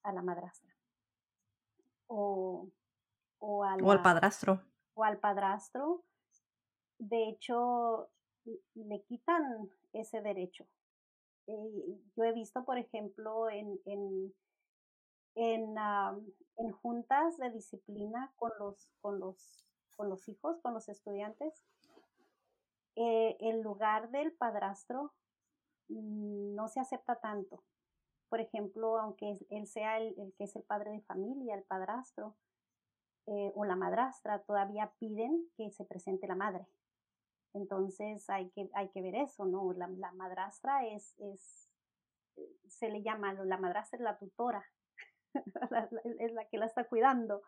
[0.03, 0.75] a la madrastra.
[2.07, 2.69] O,
[3.39, 4.61] o, al padrastro.
[4.93, 6.03] O al padrastro.
[6.99, 8.09] De hecho,
[8.75, 10.65] le quitan ese derecho.
[11.47, 14.33] Eh, yo he visto, por ejemplo, en, en,
[15.35, 15.75] en,
[16.57, 21.63] en, juntas de disciplina con los, con los, con los hijos, con los estudiantes,
[22.95, 25.13] eh, en lugar del padrastro
[25.89, 27.63] Mm, no se acepta tanto.
[28.29, 32.35] Por ejemplo, aunque él sea el, que es el padre de familia, el padrastro
[33.27, 36.65] eh, o la madrastra, todavía piden que se presente la madre.
[37.53, 39.73] Entonces hay que, hay que ver eso, ¿no?
[39.73, 41.69] La, madrastra es, es,
[42.37, 44.63] eh, se le llama, la madrastra es la tutora,
[46.19, 47.41] es la que la está cuidando.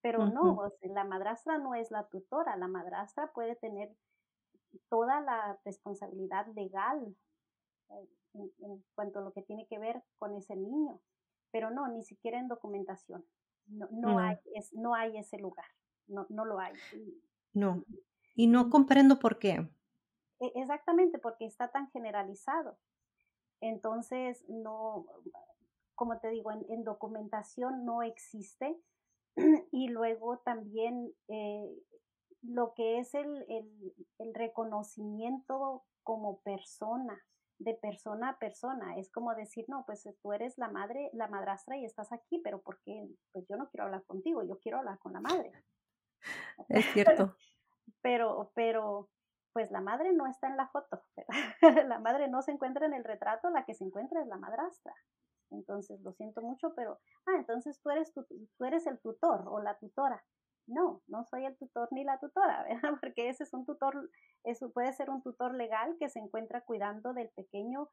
[0.00, 3.94] Pero no, la madrastra no es la tutora, la madrastra puede tener
[4.88, 7.16] toda la responsabilidad legal
[8.34, 11.00] en, cuanto a lo que tiene que ver con ese niño.
[11.50, 13.24] Pero no, ni siquiera en documentación.
[13.68, 15.66] No, no, Hay, es, no hay ese lugar.
[16.06, 16.74] No, no lo hay.
[17.52, 17.84] No.
[18.34, 19.68] Y no comprendo por qué.
[20.40, 22.78] E, exactamente, porque está tan generalizado.
[23.60, 25.06] Entonces, no,
[25.94, 28.80] como te digo, en, documentación no existe.
[29.72, 31.68] y luego también eh,
[32.42, 37.22] lo que es el, el, el, reconocimiento como persona
[37.58, 38.96] de persona a persona.
[38.96, 42.40] Es como decir, no, pues eh, tú eres la madre, la madrastra y estás aquí,
[42.42, 43.08] pero ¿por qué?
[43.32, 45.52] Pues yo no quiero hablar contigo, yo quiero hablar con la madre.
[46.68, 47.36] Es cierto.
[48.02, 49.08] pero, pero,
[49.52, 51.02] pues la madre no está en la foto.
[51.88, 54.94] la madre no se encuentra en el retrato, la que se encuentra es la madrastra.
[55.50, 59.78] Entonces, lo siento mucho, pero, ah, entonces tú eres, tú eres el tutor o la
[59.78, 60.22] tutora.
[60.68, 62.80] No, no soy el tutor ni la tutora, ¿verdad?
[63.02, 64.10] Porque ese es un tutor,
[64.44, 67.88] eso puede ser un tutor legal que se encuentra cuidando del pequeño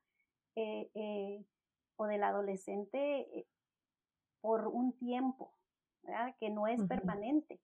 [0.55, 1.45] eh, eh,
[1.95, 3.47] o del adolescente eh,
[4.41, 5.53] por un tiempo,
[6.03, 6.35] ¿verdad?
[6.39, 7.59] Que no es permanente.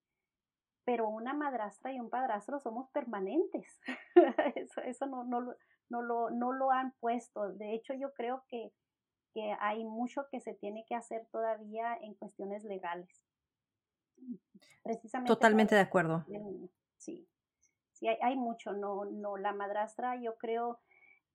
[0.85, 3.79] Pero una madrastra y un padrastro somos permanentes.
[4.55, 5.53] eso eso no, no,
[5.89, 7.51] no, lo, no lo han puesto.
[7.53, 8.73] De hecho, yo creo que
[9.33, 13.23] que hay mucho que se tiene que hacer todavía en cuestiones legales.
[14.83, 16.25] Precisamente Totalmente de acuerdo.
[16.97, 17.27] Sí,
[17.91, 20.79] sí, hay, hay, mucho, no, no, la madrastra, yo creo,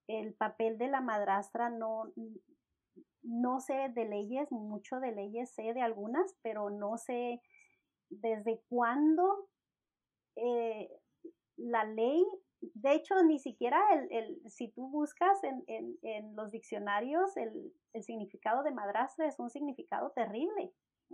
[0.08, 2.12] el papel de la madrastra no,
[3.22, 7.40] no sé de leyes, mucho de leyes sé de algunas, pero no sé
[8.08, 9.48] desde cuándo
[10.36, 10.88] eh,
[11.56, 12.24] la ley,
[12.60, 17.72] de hecho, ni siquiera el, el si tú buscas en, en, en los diccionarios el,
[17.92, 20.72] el, significado de madrastra es un significado terrible.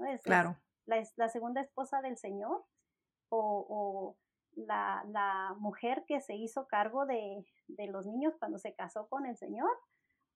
[0.09, 0.57] Es, claro.
[0.87, 2.65] La, la, segunda esposa del Señor
[3.29, 4.17] o, o
[4.55, 9.27] la, la, mujer que se hizo cargo de, de, los niños cuando se casó con
[9.27, 9.71] el Señor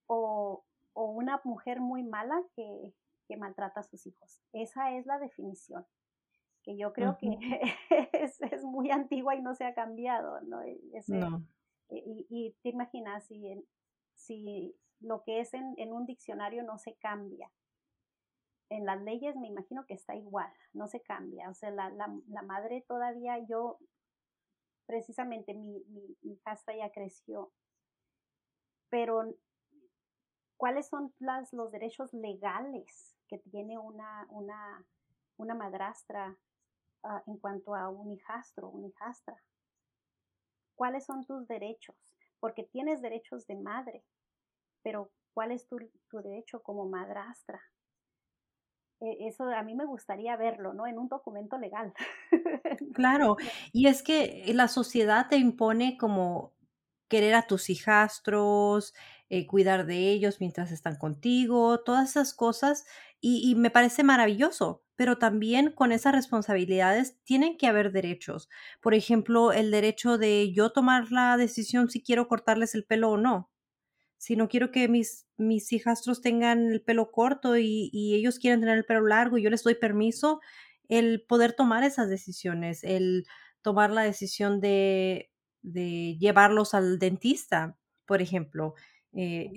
[0.06, 2.94] o, o una mujer muy mala que,
[3.26, 4.40] que maltrata a sus hijos.
[4.52, 5.86] Esa es la definición
[6.66, 7.28] que yo creo que
[8.12, 10.62] es, es, muy antigua y no se ha cambiado, ¿no?
[10.62, 11.46] E, no.
[11.88, 13.64] Y, y, te imaginas si,
[14.14, 17.48] si lo que es en, en, un diccionario no se cambia.
[18.68, 21.48] En las leyes me imagino que está igual, no se cambia.
[21.50, 23.78] O sea, la, la, la madre todavía, yo,
[24.86, 26.40] precisamente mi, mi, mi
[26.78, 27.52] ya creció,
[28.88, 29.34] pero
[30.56, 34.86] ¿cuáles son las, los derechos legales que tiene una, una,
[35.36, 36.36] una madrastra
[37.08, 39.40] Ah, en cuanto a un hijastro, una hijastra.
[40.74, 41.94] ¿Cuáles son tus derechos?
[42.40, 44.04] Porque tienes derechos de madre,
[44.82, 47.62] pero ¿cuál es tu, tu derecho como madrastra?
[49.00, 50.86] E, eso a mí me gustaría verlo, ¿no?
[50.86, 51.92] En un documento legal.
[52.94, 53.36] Claro,
[53.72, 56.54] y es que la sociedad te impone como
[57.08, 58.94] querer a tus hijastros,
[59.28, 62.84] eh, cuidar de ellos mientras están contigo, todas esas cosas,
[63.20, 68.48] y, y, me parece maravilloso, pero también con esas responsabilidades tienen que haber derechos.
[68.80, 73.16] Por ejemplo, el derecho de yo tomar la decisión si quiero cortarles el pelo o
[73.16, 73.50] no.
[74.18, 78.60] Si no quiero que mis, mis hijastros tengan el pelo corto y, y ellos quieren
[78.60, 80.40] tener el pelo largo y yo les doy permiso,
[80.88, 83.26] el poder tomar esas decisiones, el
[83.62, 85.30] tomar la decisión de,
[85.62, 88.74] de llevarlos al dentista, por ejemplo.
[89.12, 89.50] Eh,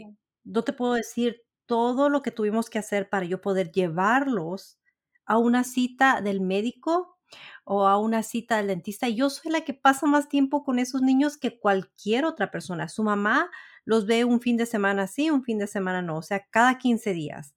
[0.44, 4.80] no te puedo decir todo lo que tuvimos que hacer para yo poder llevarlos
[5.26, 7.20] a una cita del médico
[7.64, 9.08] o a una cita del dentista.
[9.08, 12.90] Yo soy la que pasa más tiempo con esos niños que cualquier otra persona.
[12.90, 13.52] Su mamá
[13.86, 16.78] los ve un fin de semana sí, un fin de semana no, o sea, cada
[16.78, 17.56] 15 días.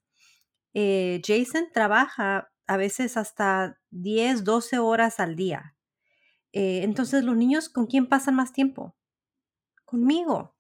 [0.75, 5.77] Eh, Jason trabaja a veces hasta 10, 12 horas al día.
[6.53, 8.97] Eh, entonces, los niños, ¿con quién pasan más tiempo?
[9.85, 10.57] Conmigo.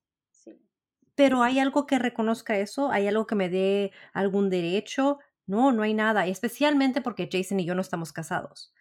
[1.14, 5.18] Pero hay algo que reconozca eso, hay algo que me dé algún derecho.
[5.46, 8.72] No, no hay nada, especialmente porque Jason y yo no estamos casados.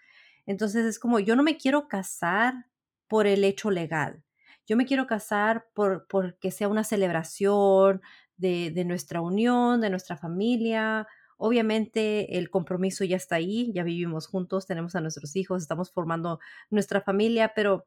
[0.45, 2.67] Entonces es como, yo no me quiero casar
[3.07, 4.23] por el hecho legal.
[4.71, 8.01] Yo me quiero casar por porque sea una celebración
[8.37, 14.67] de, nuestra unión, de nuestra familia, Obviamente el compromiso ya está ahí, ya vivimos juntos,
[14.67, 17.85] tenemos a nuestros hijos, estamos formando nuestra familia, pero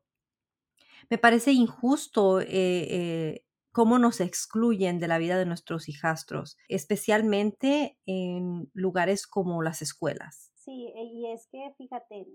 [1.08, 7.96] me parece injusto eh, eh, cómo nos excluyen de la vida de nuestros hijastros, especialmente
[8.04, 10.52] en lugares como las escuelas.
[10.54, 12.26] Sí, eh, y es que fíjate,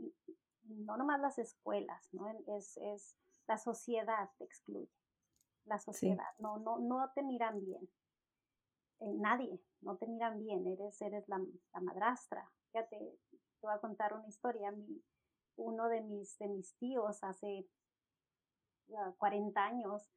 [0.64, 2.28] no nomás las escuelas, ¿no?
[2.48, 3.16] Es, es
[3.50, 4.92] la sociedad te excluye,
[5.66, 7.90] la sociedad, no, no, no te miran bien.
[9.00, 11.42] Eh, nadie, no te miran bien, eres, eres la,
[11.74, 12.48] la madrastra.
[12.72, 14.70] Fíjate, te voy a contar una historia.
[14.72, 15.04] Mi,
[15.56, 17.68] uno de mis, de mis tíos hace
[19.18, 20.12] 40 años,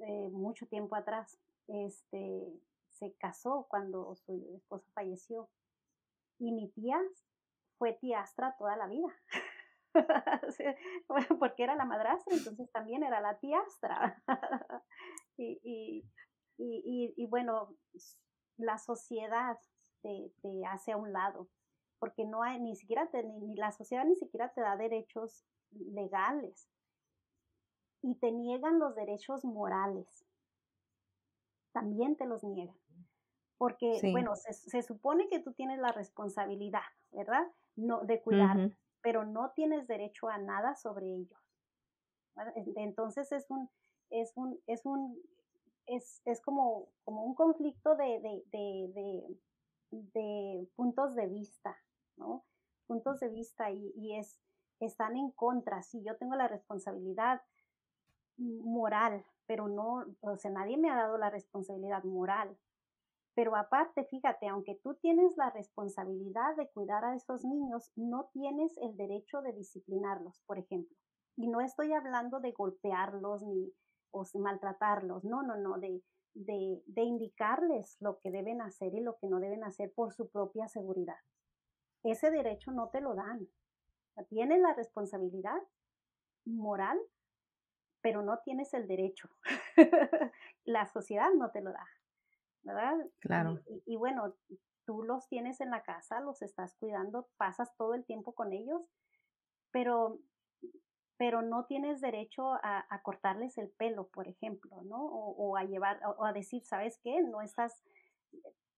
[0.00, 5.48] eh, mucho tiempo atrás, este, se casó cuando su esposa falleció.
[6.38, 7.00] Y mi tía
[7.78, 9.08] fue tiastra toda la vida.
[11.38, 14.22] porque era la madrastra, entonces también era la tiastra.
[15.36, 16.04] y, y,
[16.58, 17.74] y, y, bueno,
[18.56, 19.58] la sociedad
[20.02, 21.48] te, te, hace a un lado,
[21.98, 26.68] porque no hay, ni siquiera, te, ni, la sociedad ni siquiera te da derechos legales
[28.02, 30.26] y te niegan los derechos morales.
[31.72, 32.76] También te los niegan.
[33.56, 36.80] Porque, bueno, se, se, supone que tú tienes la responsabilidad,
[37.12, 37.46] ¿verdad?
[37.76, 38.70] No, de cuidar,
[39.02, 41.40] pero no tienes derecho a nada sobre ellos.
[42.76, 43.68] Entonces es un,
[44.10, 45.20] es un, es un,
[45.86, 49.36] es, es como, como un conflicto de, de, de,
[49.90, 51.76] de, puntos de vista,
[52.16, 52.44] ¿no?
[52.86, 54.38] Puntos de vista y, y es,
[54.80, 55.82] están en contra.
[55.82, 57.42] Sí, yo tengo la responsabilidad
[58.36, 62.56] moral, pero no, o sea, nadie me ha dado la responsabilidad moral.
[63.34, 68.76] Pero aparte, fíjate, aunque tú tienes la responsabilidad de cuidar a esos niños, no tienes
[68.78, 70.96] el derecho de disciplinarlos, por ejemplo.
[71.36, 73.72] Y no estoy hablando de golpearlos ni,
[74.10, 76.02] o maltratarlos, no, no, no, de,
[76.34, 80.68] de, indicarles lo que deben hacer y lo que no deben hacer por su propia
[80.68, 81.18] seguridad.
[82.02, 83.48] Ese derecho no te lo dan.
[84.28, 85.60] tienes la responsabilidad
[86.44, 86.98] moral,
[88.00, 89.28] pero no tienes el derecho.
[90.64, 91.86] la sociedad no te lo da,
[92.62, 92.96] ¿verdad?
[93.20, 93.60] Claro.
[93.86, 94.34] Y, bueno,
[94.84, 98.82] tú los tienes en la casa, los estás cuidando, pasas todo el tiempo con ellos,
[99.70, 100.20] pero
[101.20, 105.04] pero no tienes derecho a, cortarles el pelo, por ejemplo, ¿no?
[105.04, 107.20] O, a llevar, o, a decir, ¿sabes qué?
[107.20, 107.84] No estás,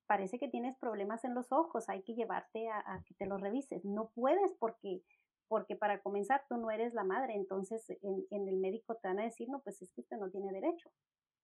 [0.09, 3.85] parece que tienes problemas en los ojos, hay que llevarte a, que te los revises.
[3.85, 5.05] No puedes porque,
[5.47, 9.25] porque para comenzar tú no eres la madre, entonces en, el médico te van a
[9.25, 10.91] decir, no, pues es que usted no tiene derecho,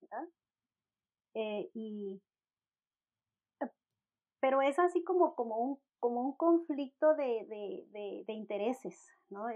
[0.01, 0.29] ¿verdad?
[1.35, 2.21] Eh, y,
[4.41, 9.47] pero es así como, como, un, como un conflicto de, de, de, intereses, ¿no?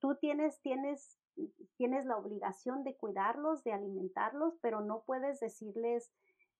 [0.00, 1.18] tú tienes, tienes,
[1.76, 6.10] tienes la obligación de cuidarlos, de alimentarlos, pero no puedes decirles,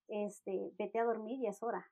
[0.07, 1.89] este, vete a dormir y es hora.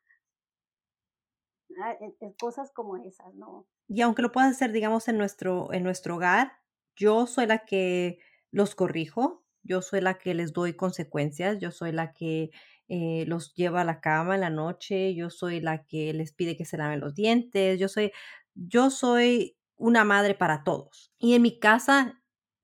[1.82, 3.68] Ah, e, e, cosas como esas, ¿no?
[3.90, 6.54] Y aunque lo puedas hacer, digamos, en nuestro, en nuestro hogar,
[6.96, 8.20] yo soy la que
[8.52, 12.52] los corrijo, yo soy la que les doy consecuencias, yo soy la que
[12.90, 16.56] eh, los lleva a la cama en la noche, yo soy la que les pide
[16.56, 18.12] que se laven los dientes, yo soy,
[18.56, 21.12] yo soy una madre para todos.
[21.20, 22.22] Y en mi casa,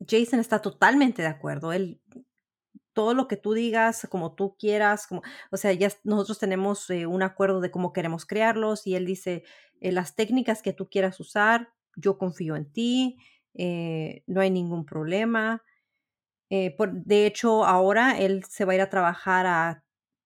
[0.08, 1.74] Jason está totalmente de acuerdo.
[1.74, 2.02] Él,
[2.94, 5.22] todo lo que tú digas, como tú quieras, como,
[5.52, 9.44] o sea, ya nosotros tenemos eh, un acuerdo de cómo queremos crearlos y él dice,
[9.82, 13.18] eh, las técnicas que tú quieras usar, yo confío en ti,
[13.56, 15.64] eh, no hay ningún problema.
[16.78, 19.83] Por, de hecho, ahora él se va a ir a trabajar a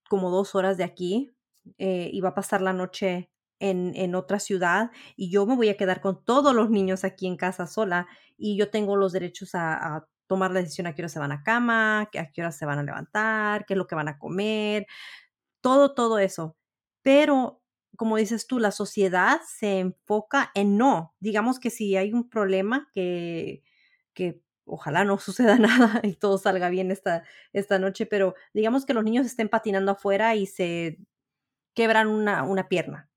[0.10, 1.32] como dos horas de aquí
[1.78, 3.30] y va a pasar la noche
[3.60, 7.28] en, en, otra ciudad y yo me voy a quedar con todos los niños aquí
[7.28, 11.10] en casa sola y yo tengo los derechos a, tomar la decisión a qué hora
[11.10, 13.95] se van a cama, a qué hora se van a levantar, qué es lo que
[13.95, 14.86] van a comer,
[15.62, 16.58] todo, todo eso.
[17.01, 17.62] Pero,
[17.95, 21.16] como dices tú, la sociedad se enfoca en no.
[21.20, 23.64] Digamos que si hay un problema que,
[24.14, 28.93] que ojalá no suceda nada y todo salga bien esta, esta noche, pero digamos que
[28.93, 30.99] los niños estén patinando afuera y se
[31.74, 33.09] quebran una, una pierna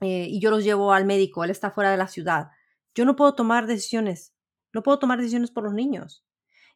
[0.00, 2.50] eh, y yo los llevo al médico, él está fuera de la ciudad.
[2.94, 4.34] Yo no puedo tomar decisiones,
[4.72, 6.24] no puedo tomar decisiones por los niños.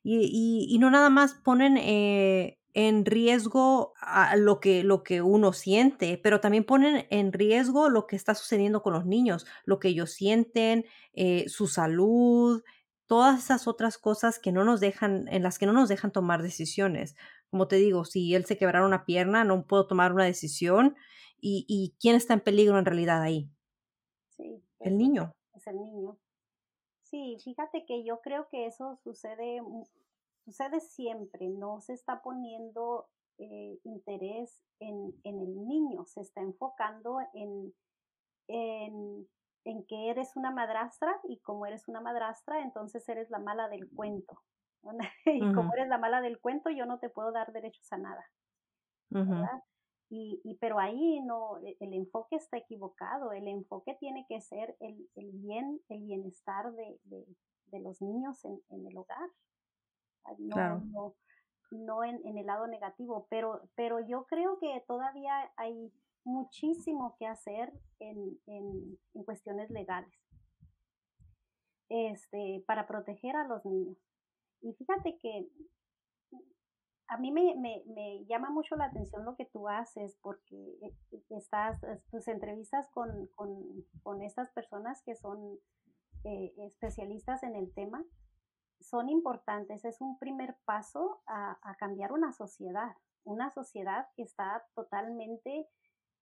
[0.02, 5.52] Y, y, no nada más ponen eh, en riesgo a lo, que, lo que uno
[5.52, 9.88] siente, pero también ponen en riesgo lo que está sucediendo con los niños, lo que
[9.88, 12.62] ellos sienten, eh, su salud,
[13.08, 16.42] todas esas otras cosas que no nos dejan, en las que no nos dejan tomar
[16.42, 17.16] decisiones.
[17.50, 20.94] Como te digo, si él se quebrara una pierna, no puedo tomar una decisión
[21.40, 23.50] y, quién está en peligro en realidad ahí.
[24.36, 24.62] Sí.
[24.80, 25.34] El niño.
[25.54, 26.18] Es el niño.
[27.02, 29.62] Sí, fíjate que yo creo que eso sucede,
[30.44, 37.18] sucede siempre, no se está poniendo eh, interés en, en, el niño, se está enfocando
[37.32, 37.72] en,
[38.48, 39.26] en,
[39.68, 43.88] en, que eres una madrastra y como eres una madrastra, entonces eres la mala del
[43.90, 44.40] cuento.
[45.26, 48.24] y como eres la mala del cuento, yo no te puedo dar derechos a nada.
[50.10, 53.32] Y, y, pero ahí no, e, el enfoque está equivocado.
[53.32, 57.26] El enfoque tiene que ser el, el bien, el bienestar de, de,
[57.66, 59.28] de los niños en, en, el hogar.
[60.38, 61.14] No, no,
[61.70, 63.26] no en, en, el lado negativo.
[63.28, 65.92] Pero, pero yo creo que todavía hay
[66.28, 70.14] muchísimo que hacer en, en, en cuestiones legales
[71.88, 73.96] este, para proteger a los niños.
[74.60, 75.48] Y fíjate que
[77.08, 81.22] a mí me, me, me, llama mucho la atención lo que tú haces porque eh,
[81.30, 83.64] estás, tus entrevistas con, con,
[84.02, 85.58] con estas personas que son
[86.24, 88.04] eh, especialistas en el tema
[88.80, 89.84] son importantes.
[89.84, 95.66] Es un primer paso a, a cambiar una sociedad, una sociedad que está totalmente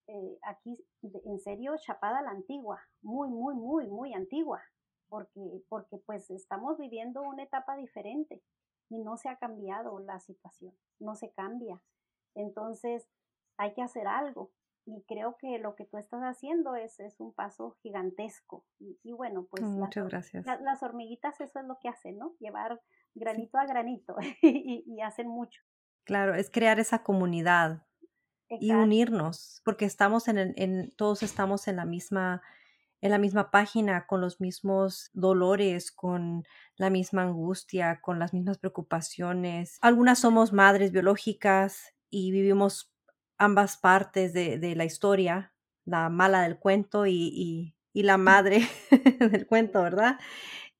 [0.09, 4.63] eh, aquí, en serio, chapada la antigua, muy, muy, muy, muy antigua,
[5.09, 8.43] porque, porque pues estamos viviendo una etapa diferente
[8.89, 11.81] y no se ha cambiado la situación, no se cambia.
[12.35, 13.09] Entonces,
[13.57, 14.53] hay que hacer algo.
[14.89, 18.65] Y creo que lo que tú estás haciendo es, es un paso gigantesco.
[18.79, 20.47] Y, bueno, pues Muchas las, gracias.
[20.61, 22.37] las hormiguitas eso es lo que hacen, ¿no?
[22.39, 22.81] Llevar
[23.15, 25.61] granito a granito y, hacen mucho.
[26.05, 27.86] Claro, es crear esa comunidad
[28.49, 32.43] y unirnos, porque estamos en, en, todos estamos en la misma
[33.03, 36.45] en la misma página, con los mismos dolores, con
[36.77, 39.79] la misma angustia, con las mismas preocupaciones.
[39.81, 42.93] Algunas somos madres biológicas y vivimos
[43.39, 45.53] ambas partes de, la historia,
[45.85, 48.67] la mala del cuento y, la madre
[49.21, 50.19] del cuento, ¿verdad?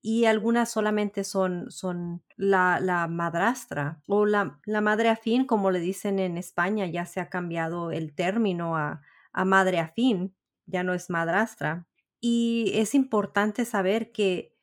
[0.07, 5.81] Y algunas solamente son, son la, la madrastra o la, la, madre afín, como le
[5.81, 9.01] dicen en España, ya se ha cambiado el término a,
[9.33, 10.33] a madre afín,
[10.65, 11.87] ya no es madrastra.
[12.21, 14.55] Y es importante saber que,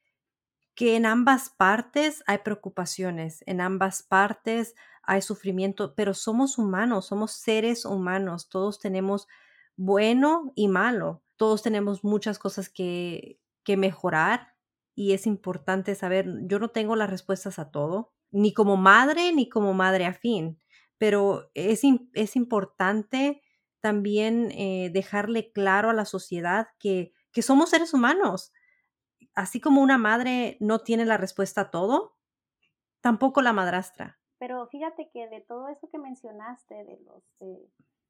[0.74, 7.32] que en ambas partes hay preocupaciones, en ambas partes hay sufrimiento, pero somos humanos, somos
[7.32, 9.28] seres humanos, todos tenemos
[9.76, 14.53] bueno y malo, todos tenemos muchas cosas que, que mejorar
[14.94, 19.48] y es importante saber, yo no tengo las respuestas a todo, ni como madre ni
[19.48, 20.60] como madre afín,
[20.98, 21.82] pero es,
[22.14, 23.42] es importante
[23.80, 28.52] también eh, dejarle claro a la sociedad que, que somos seres humanos.
[29.34, 32.16] Así como una madre no tiene la respuesta a todo,
[33.00, 34.18] tampoco la madrastra.
[34.38, 37.22] Pero fíjate que de todo eso que mencionaste, de los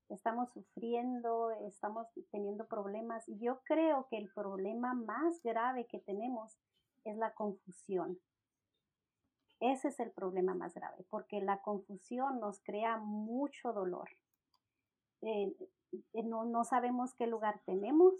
[0.09, 6.59] estamos sufriendo, estamos teniendo problemas, yo creo que el problema más grave que tenemos
[7.05, 8.19] es la confusión.
[9.61, 14.11] Ese es el problema más grave, porque la confusión nos crea mucho dolor.
[15.23, 15.55] Eh,
[16.13, 18.13] eh, no, no, sabemos qué lugar tenemos,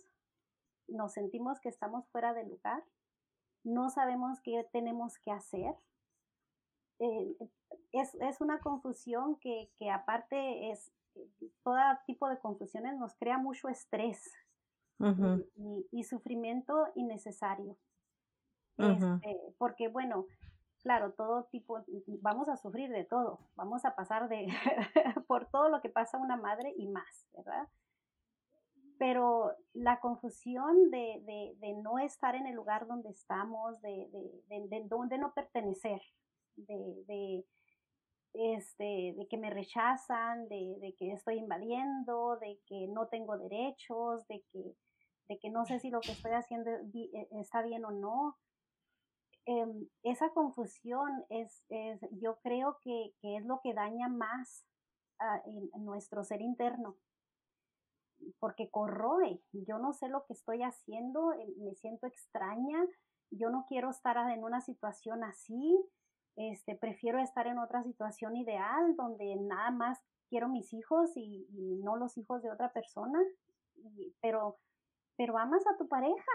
[0.89, 2.83] nos sentimos que estamos fuera de lugar,
[3.63, 5.75] no sabemos qué tenemos que hacer.
[7.01, 7.37] Eh,
[7.93, 10.93] es, es, una confusión que, que, aparte es,
[11.63, 11.77] todo
[12.07, 14.33] tipo de confusiones nos crea mucho estrés
[15.57, 17.77] y, y, sufrimiento innecesario.
[18.77, 20.27] Este, porque bueno,
[20.83, 21.85] claro, todo tipo,
[22.21, 24.49] vamos a sufrir de todo, vamos a pasar de
[25.29, 27.69] por todo lo que pasa una madre y más, ¿verdad?
[28.99, 34.09] Pero la confusión de, de, de no estar en el lugar donde estamos, de,
[34.49, 36.01] de donde no pertenecer,
[36.57, 37.45] de,
[38.33, 44.43] este, de que me rechazan, de, que estoy invadiendo, de que no tengo derechos, de
[44.53, 44.75] que,
[45.29, 48.37] de que no sé si lo que estoy haciendo e, está bien o no.
[49.47, 54.65] Em, esa confusión es, es yo creo que, que, es lo que daña más
[55.19, 56.97] a, en, nuestro ser interno,
[58.39, 62.87] porque corroe, yo no sé lo que estoy haciendo, eh, me siento extraña,
[63.31, 65.79] yo no quiero estar en una situación así,
[66.37, 71.47] este, prefiero estar en otra situación ideal donde nada más quiero mis hijos y,
[71.83, 73.21] no los hijos de otra persona,
[74.21, 74.59] pero,
[75.17, 76.33] pero amas a tu pareja,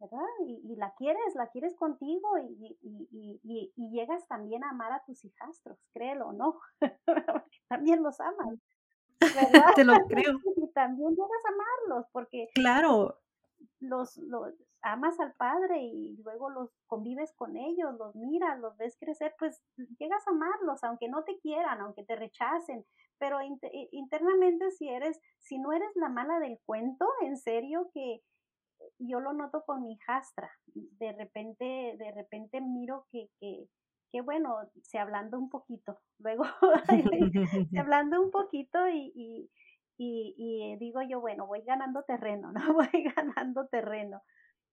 [0.00, 0.26] ¿verdad?
[0.46, 5.78] Y, la quieres, la quieres contigo y, y, llegas también a amar a tus hijastros,
[5.92, 6.58] créelo o no,
[7.68, 8.58] también los amas.
[9.20, 9.66] ¿verdad?
[9.76, 10.38] Te lo creo.
[10.56, 13.18] Y también llegas a amarlos porque claro.
[13.80, 18.96] los, los amas al padre y luego los convives con ellos, los miras, los ves
[18.98, 19.62] crecer, pues
[19.98, 22.84] llegas a amarlos, aunque no te quieran, aunque te rechacen,
[23.18, 23.38] pero
[23.92, 28.22] internamente si eres, si no eres la mala del cuento, en serio que
[28.98, 30.50] yo lo noto con mi hijastra.
[30.66, 33.68] De repente, de repente miro que, que,
[34.10, 36.00] que bueno, se hablando un poquito.
[36.18, 36.44] Luego,
[37.70, 39.50] se hablando un poquito y, y,
[39.98, 42.74] y, digo yo, bueno, voy ganando terreno, ¿no?
[42.74, 44.22] Voy ganando terreno.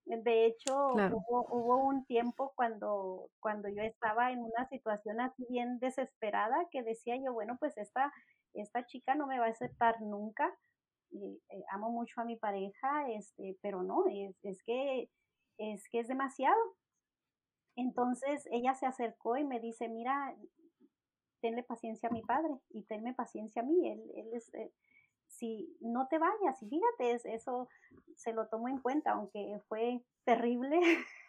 [0.05, 5.79] De hecho, hubo, hubo, un tiempo cuando, cuando yo estaba en una situación así bien
[5.79, 8.11] desesperada que decía yo, bueno, pues esta,
[8.53, 10.51] esta chica no me va a aceptar nunca
[11.13, 15.09] eh, amo mucho a mi pareja, este, pero no, es, que,
[15.57, 16.59] es que es demasiado.
[17.75, 20.35] Entonces ella se acercó y me dice, mira,
[21.41, 23.89] tenle paciencia a mi padre y tenme paciencia a mí.
[23.89, 24.71] Él, él es, eh,
[25.27, 27.69] si no te vayas, y fíjate, eso
[28.15, 30.79] se lo tomo en cuenta, aunque fue terrible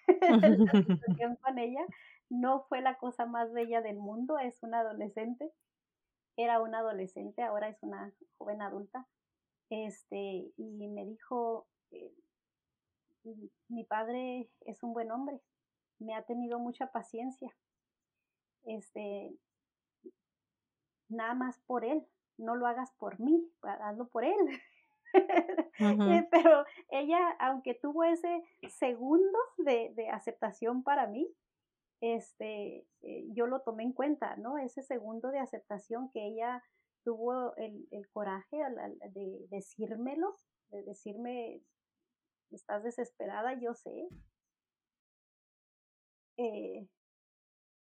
[0.67, 1.85] la situación con ella,
[2.29, 5.53] no fue la cosa más bella del mundo, es una adolescente,
[6.37, 9.07] era una adolescente, ahora es una joven adulta,
[9.73, 12.13] este, y me dijo, eh,
[13.69, 15.41] mi padre es un buen hombre,
[15.99, 17.51] me ha tenido mucha paciencia,
[18.65, 19.35] este,
[21.09, 22.07] nada más por él,
[22.37, 24.37] no lo hagas por mí, hazlo por él.
[25.79, 31.31] Eh, pero ella, aunque tuvo ese segundo de, de aceptación para mí,
[32.01, 34.57] este, eh, yo lo tomé en cuenta, ¿no?
[34.57, 36.63] Ese segundo de aceptación que ella
[37.05, 38.57] tuvo el, el coraje
[39.15, 40.37] de decírmelo,
[40.71, 41.63] de decirme,
[42.51, 44.09] estás desesperada, yo sé.
[46.37, 46.89] Eh,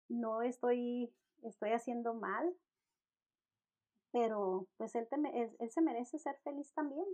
[0.08, 1.12] no estoy,
[1.42, 2.54] estoy haciendo mal,
[4.12, 5.08] pero pues él,
[5.58, 7.06] él, se merece ser feliz también.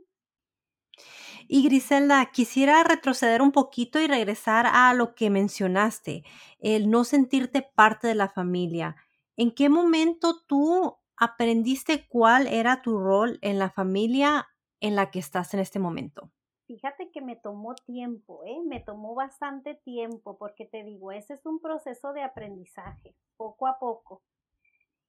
[1.46, 6.24] Y Griselda, quisiera retroceder un poquito y regresar a lo que mencionaste,
[6.58, 8.96] el no sentirte parte de la familia.
[9.36, 14.48] ¿En qué momento tú aprendiste cuál era tu rol en la familia
[14.80, 16.30] en la que estás en este momento?
[16.66, 18.60] Fíjate que me tomó tiempo, ¿eh?
[18.66, 23.78] Me tomó bastante tiempo porque te digo, ese es un proceso de aprendizaje, poco a
[23.78, 24.22] poco.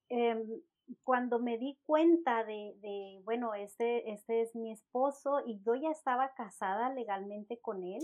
[0.07, 0.61] Em,
[1.03, 5.91] cuando me di cuenta de, de, bueno, este, este es mi esposo y yo ya
[5.91, 8.01] estaba casada legalmente con él,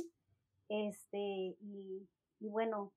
[0.67, 2.91] este, y, y bueno,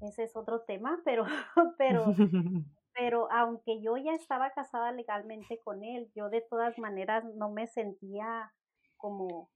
[0.00, 1.24] ese es otro tema, pero,
[1.78, 2.04] pero,
[2.94, 7.66] pero aunque yo ya estaba casada legalmente con él, yo de todas maneras no me
[7.66, 8.52] sentía
[8.96, 9.50] como,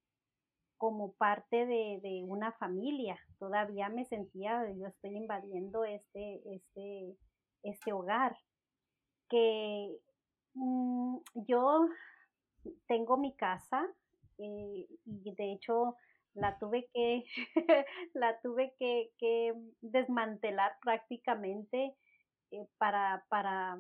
[0.78, 3.18] como parte de, de una familia.
[3.39, 7.16] Todavía me sentía, yo estoy invadiendo este, este,
[7.62, 8.36] este hogar.
[9.28, 9.99] Que
[10.55, 11.89] mm, yo
[12.86, 13.86] tengo mi casa
[14.39, 15.97] eh, y de hecho
[16.34, 17.24] la tuve que,
[18.14, 21.97] la tuve que, que desmantelar prácticamente
[22.51, 23.79] eh, para, para,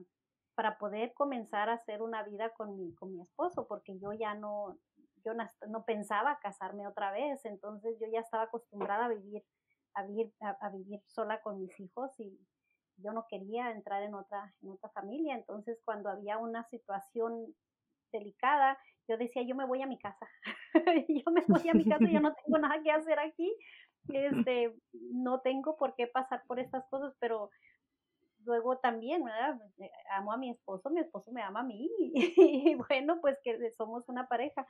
[0.54, 4.34] para poder comenzar a hacer una vida con mi, con mi esposo, porque yo ya
[4.34, 4.76] no,
[5.24, 5.32] yo
[5.68, 9.44] no, pensaba casarme otra vez, entonces yo ya estaba acostumbrada a vivir,
[9.94, 12.38] a vivir, a, vivir sola con mis hijos y
[12.96, 17.54] yo no quería entrar en otra, en otra familia, entonces cuando había una situación
[18.12, 20.26] delicada, yo decía, yo me voy a mi casa,
[21.08, 23.54] yo me voy a mi casa, yo no tengo nada que hacer aquí,
[24.08, 24.74] este,
[25.12, 27.50] no tengo por qué pasar por estas cosas, pero
[28.48, 29.60] luego también, ¿verdad?
[29.78, 33.70] Eh, amo a mi esposo, mi esposo me ama a mí, y, bueno, pues que
[33.76, 34.66] somos una pareja.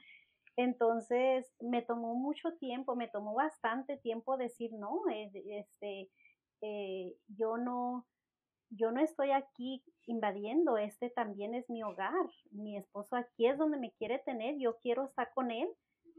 [0.56, 6.10] Entonces, me tomó mucho tiempo, me tomó bastante tiempo decir, no, este,
[6.60, 8.04] eh, yo no,
[8.70, 13.78] yo no estoy aquí invadiendo, este también es mi hogar, mi esposo aquí es donde
[13.78, 15.68] me quiere tener, yo quiero estar con él,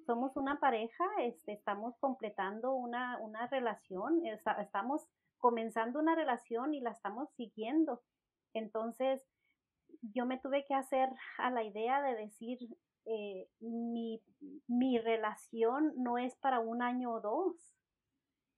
[0.05, 5.05] somos una pareja, este, estamos completando una, una relación, estamos
[5.39, 8.01] comenzando una relación y la estamos siguiendo.
[8.53, 9.25] Entonces,
[10.01, 12.59] yo me tuve que hacer a la idea de decir,
[13.05, 14.21] eh, mi,
[14.67, 17.55] mi relación no es para un año o dos,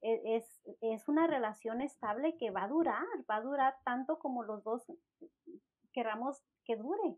[0.01, 4.43] e-, es, es una relación estable que va a durar, va a durar tanto como
[4.43, 4.83] los dos
[5.93, 7.17] queramos que dure.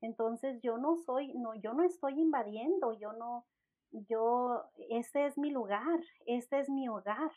[0.00, 3.46] Entonces yo no soy, no, yo no estoy invadiendo, yo no,
[3.90, 7.32] yo, este es mi lugar, este es mi hogar,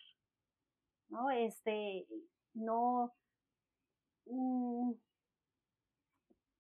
[1.11, 1.29] ¿no?
[1.29, 2.07] Este,
[2.53, 3.13] no,
[4.25, 4.93] mm,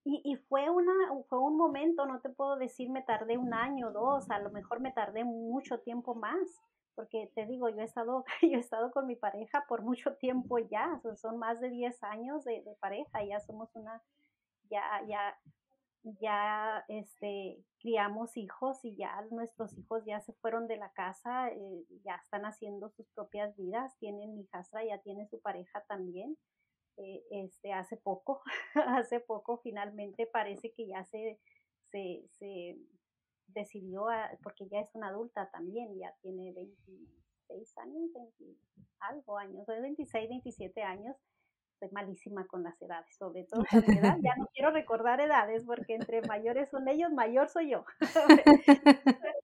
[0.03, 0.93] y, y, fue una,
[1.29, 4.79] fue un momento, no te puedo decir me tardé un año, dos, a lo mejor
[4.79, 6.61] me tardé mucho tiempo más,
[6.95, 10.57] porque te digo, yo he estado, yo he estado con mi pareja por mucho tiempo
[10.59, 14.01] ya, son más de 10 años de, pareja, ya somos una,
[14.69, 15.37] ya, ya,
[16.03, 21.85] ya, este, criamos hijos y ya nuestros hijos ya se fueron de la casa, eh,
[22.03, 26.37] ya están haciendo sus propias vidas, tienen mi hijastra, ya tiene su pareja también,
[26.97, 28.41] eh, este, hace poco,
[29.03, 31.39] hace poco finalmente parece que ya se,
[31.91, 32.77] se, se
[33.47, 34.07] decidió,
[34.43, 38.57] porque ya es una adulta también, ya tiene 26 años, 20,
[38.99, 41.15] algo años, 26, 27 años,
[41.81, 45.95] soy malísima con las edades, sobre todo con edad, ya no quiero recordar edades porque
[45.95, 47.83] entre mayores son ellos, mayor soy yo.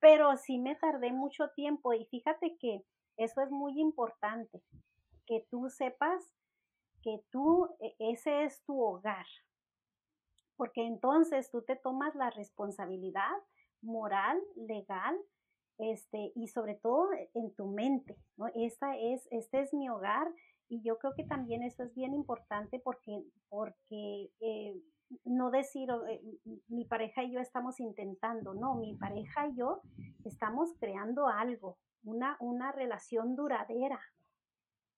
[0.00, 2.84] Pero sí me tardé mucho tiempo y fíjate que
[3.16, 4.62] eso es muy importante,
[5.26, 6.22] que tú sepas
[7.02, 9.26] que tú, e, ese es tu hogar,
[10.56, 13.32] porque entonces tú te tomas la responsabilidad
[13.80, 15.16] moral, legal,
[15.78, 18.46] este, y sobre todo en tu mente, ¿no?
[18.54, 20.26] Esta es, este es mi hogar
[20.68, 24.80] y yo creo que también eso es bien importante porque, porque eh,
[25.24, 26.20] no decir, eh,
[26.68, 29.82] mi pareja y yo estamos intentando, no, mi pareja y yo
[30.24, 34.00] estamos creando algo, una, una relación duradera.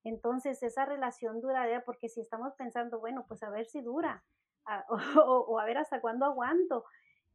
[0.05, 4.25] Entonces, esa relación duradera, porque si estamos pensando, bueno, pues a ver si dura,
[4.89, 6.85] o a ver hasta cuándo aguanto,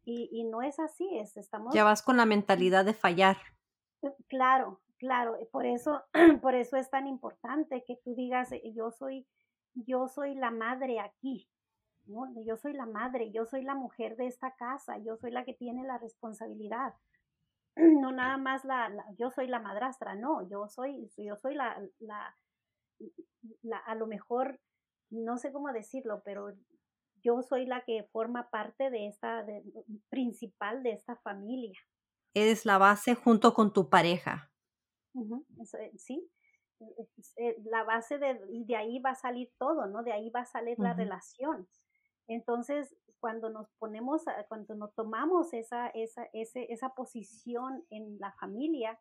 [0.05, 1.73] y, no es así, es, estamos...
[1.73, 3.37] Ya vas con la mentalidad de fallar.
[4.27, 6.01] Claro, claro, por eso,
[6.41, 9.27] por eso es tan importante que tú digas, eh, yo soy,
[9.73, 11.49] yo soy la madre aquí,
[12.05, 12.33] ¿no?
[12.45, 15.53] Yo soy la madre, yo soy la mujer de esta casa, yo soy la que
[15.53, 16.93] tiene la responsabilidad.
[17.75, 22.37] No nada más la, yo soy la madrastra, no, yo soy, yo soy la, la,
[23.63, 24.61] la, a lo mejor,
[25.09, 26.53] no sé cómo decirlo, pero
[27.23, 29.43] yo soy la que forma parte de esta,
[30.09, 31.79] principal de esta familia.
[32.35, 34.52] Eres la base junto con tu pareja.
[35.15, 36.29] Eh, sí,
[37.37, 40.03] eh, la base de, y de ahí va a salir todo, ¿no?
[40.03, 41.67] De ahí va a salir la relación.
[42.27, 48.99] Entonces, cuando nos ponemos, cuando nos tomamos esa, esa, esa posición en la familia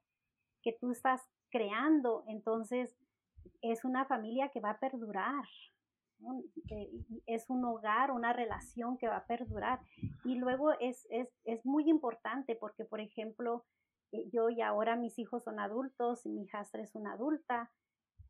[0.63, 2.97] que tú estás creando, entonces
[3.63, 5.45] es una familia que va a perdurar,
[7.27, 9.81] es un hogar, una relación que va a perdurar.
[10.25, 13.82] Y luego es, es, es muy importante porque, por ejemplo, eh,
[14.33, 17.71] yo y ahora mis hijos son adultos, mi hijastra es una adulta,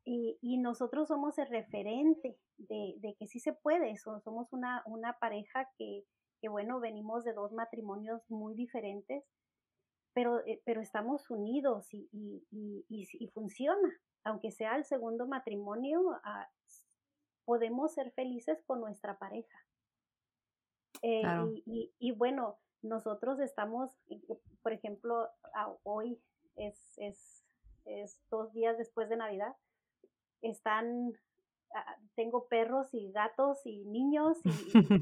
[0.04, 5.12] y, y, nosotros somos el referente de, de, que sí se puede, somos una, una
[5.20, 6.04] pareja que,
[6.40, 9.24] que, bueno, venimos de dos matrimonios muy diferentes,
[10.12, 12.08] pero, eh, pero estamos unidos y,
[12.50, 14.00] y, y, funciona.
[14.24, 16.48] Aunque sea el segundo matrimonio, ah,
[17.44, 19.58] podemos ser felices con nuestra pareja.
[21.02, 21.22] Eh,
[21.98, 23.90] y, bueno, nosotros estamos,
[24.62, 25.28] por ejemplo,
[25.84, 26.20] hoy
[26.56, 27.44] es, es,
[27.84, 29.54] es, dos días después de Navidad,
[30.42, 31.12] están,
[31.74, 34.38] ah, tengo perros y gatos y niños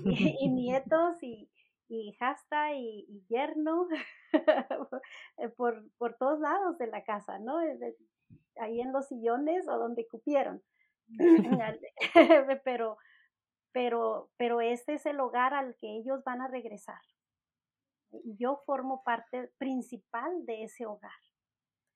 [0.05, 1.51] y, y, nietos y,
[1.89, 3.89] y hasta y, yerno
[5.57, 7.59] por, por todos lados de la casa, ¿no?
[8.57, 10.63] Ahí en los sillones o donde cupieron.
[12.65, 12.99] pero,
[13.73, 17.01] pero, pero este es el hogar al que ellos van a regresar.
[18.25, 21.13] Yo formo parte principal de ese hogar.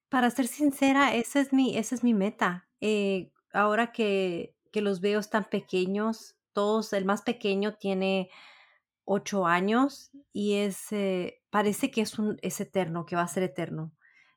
[0.08, 2.68] Para ser sincera, esa es mi, esa es mi meta.
[2.80, 8.30] Eh, ahora que, que, los veo tan pequeños, todos, el más pequeño tiene
[9.04, 13.42] ocho años y es, eh, parece que es, un, es eterno, que va a ser
[13.42, 13.92] eterno.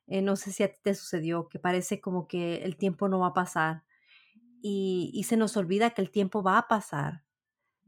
[0.06, 3.20] Eh, no sé si a ti te sucedió, que parece como que el tiempo no
[3.20, 3.84] va a pasar
[4.62, 7.24] y, se nos olvida que el tiempo va a pasar.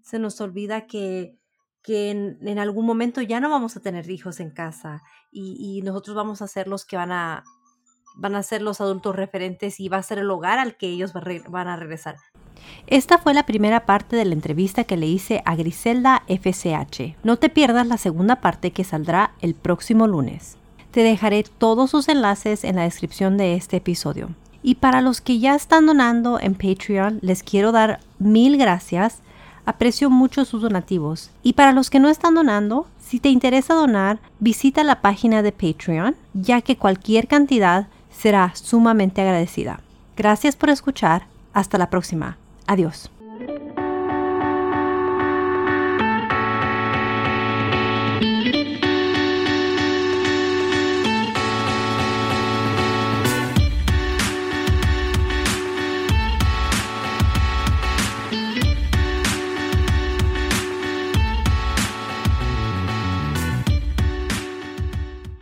[0.03, 1.39] Se nos olvida que,
[1.83, 5.03] que en, algún momento ya no vamos a tener hijos en casa
[5.33, 7.45] y, nosotros vamos a ser los que van a,
[8.17, 11.13] van a ser los adultos referentes y va a ser el hogar al que ellos
[11.13, 12.17] van a regresar.
[12.87, 17.17] Esta fue la primera parte de la entrevista que le hice a Griselda FCH.
[17.23, 20.57] No te pierdas la segunda parte que saldrá el próximo lunes.
[20.91, 24.31] Te dejaré todos sus enlaces en la descripción de este episodio.
[24.63, 29.23] Y para los que ya están donando en Patreon, les quiero dar mil gracias.
[29.71, 31.31] Aprecio mucho sus donativos.
[31.45, 35.53] Y para los que no están donando, si te interesa donar, visita la página de
[35.53, 39.79] Patreon, ya que cualquier cantidad será sumamente agradecida.
[40.17, 41.29] Gracias por escuchar.
[41.53, 42.37] Hasta la próxima.
[42.67, 43.13] Adiós.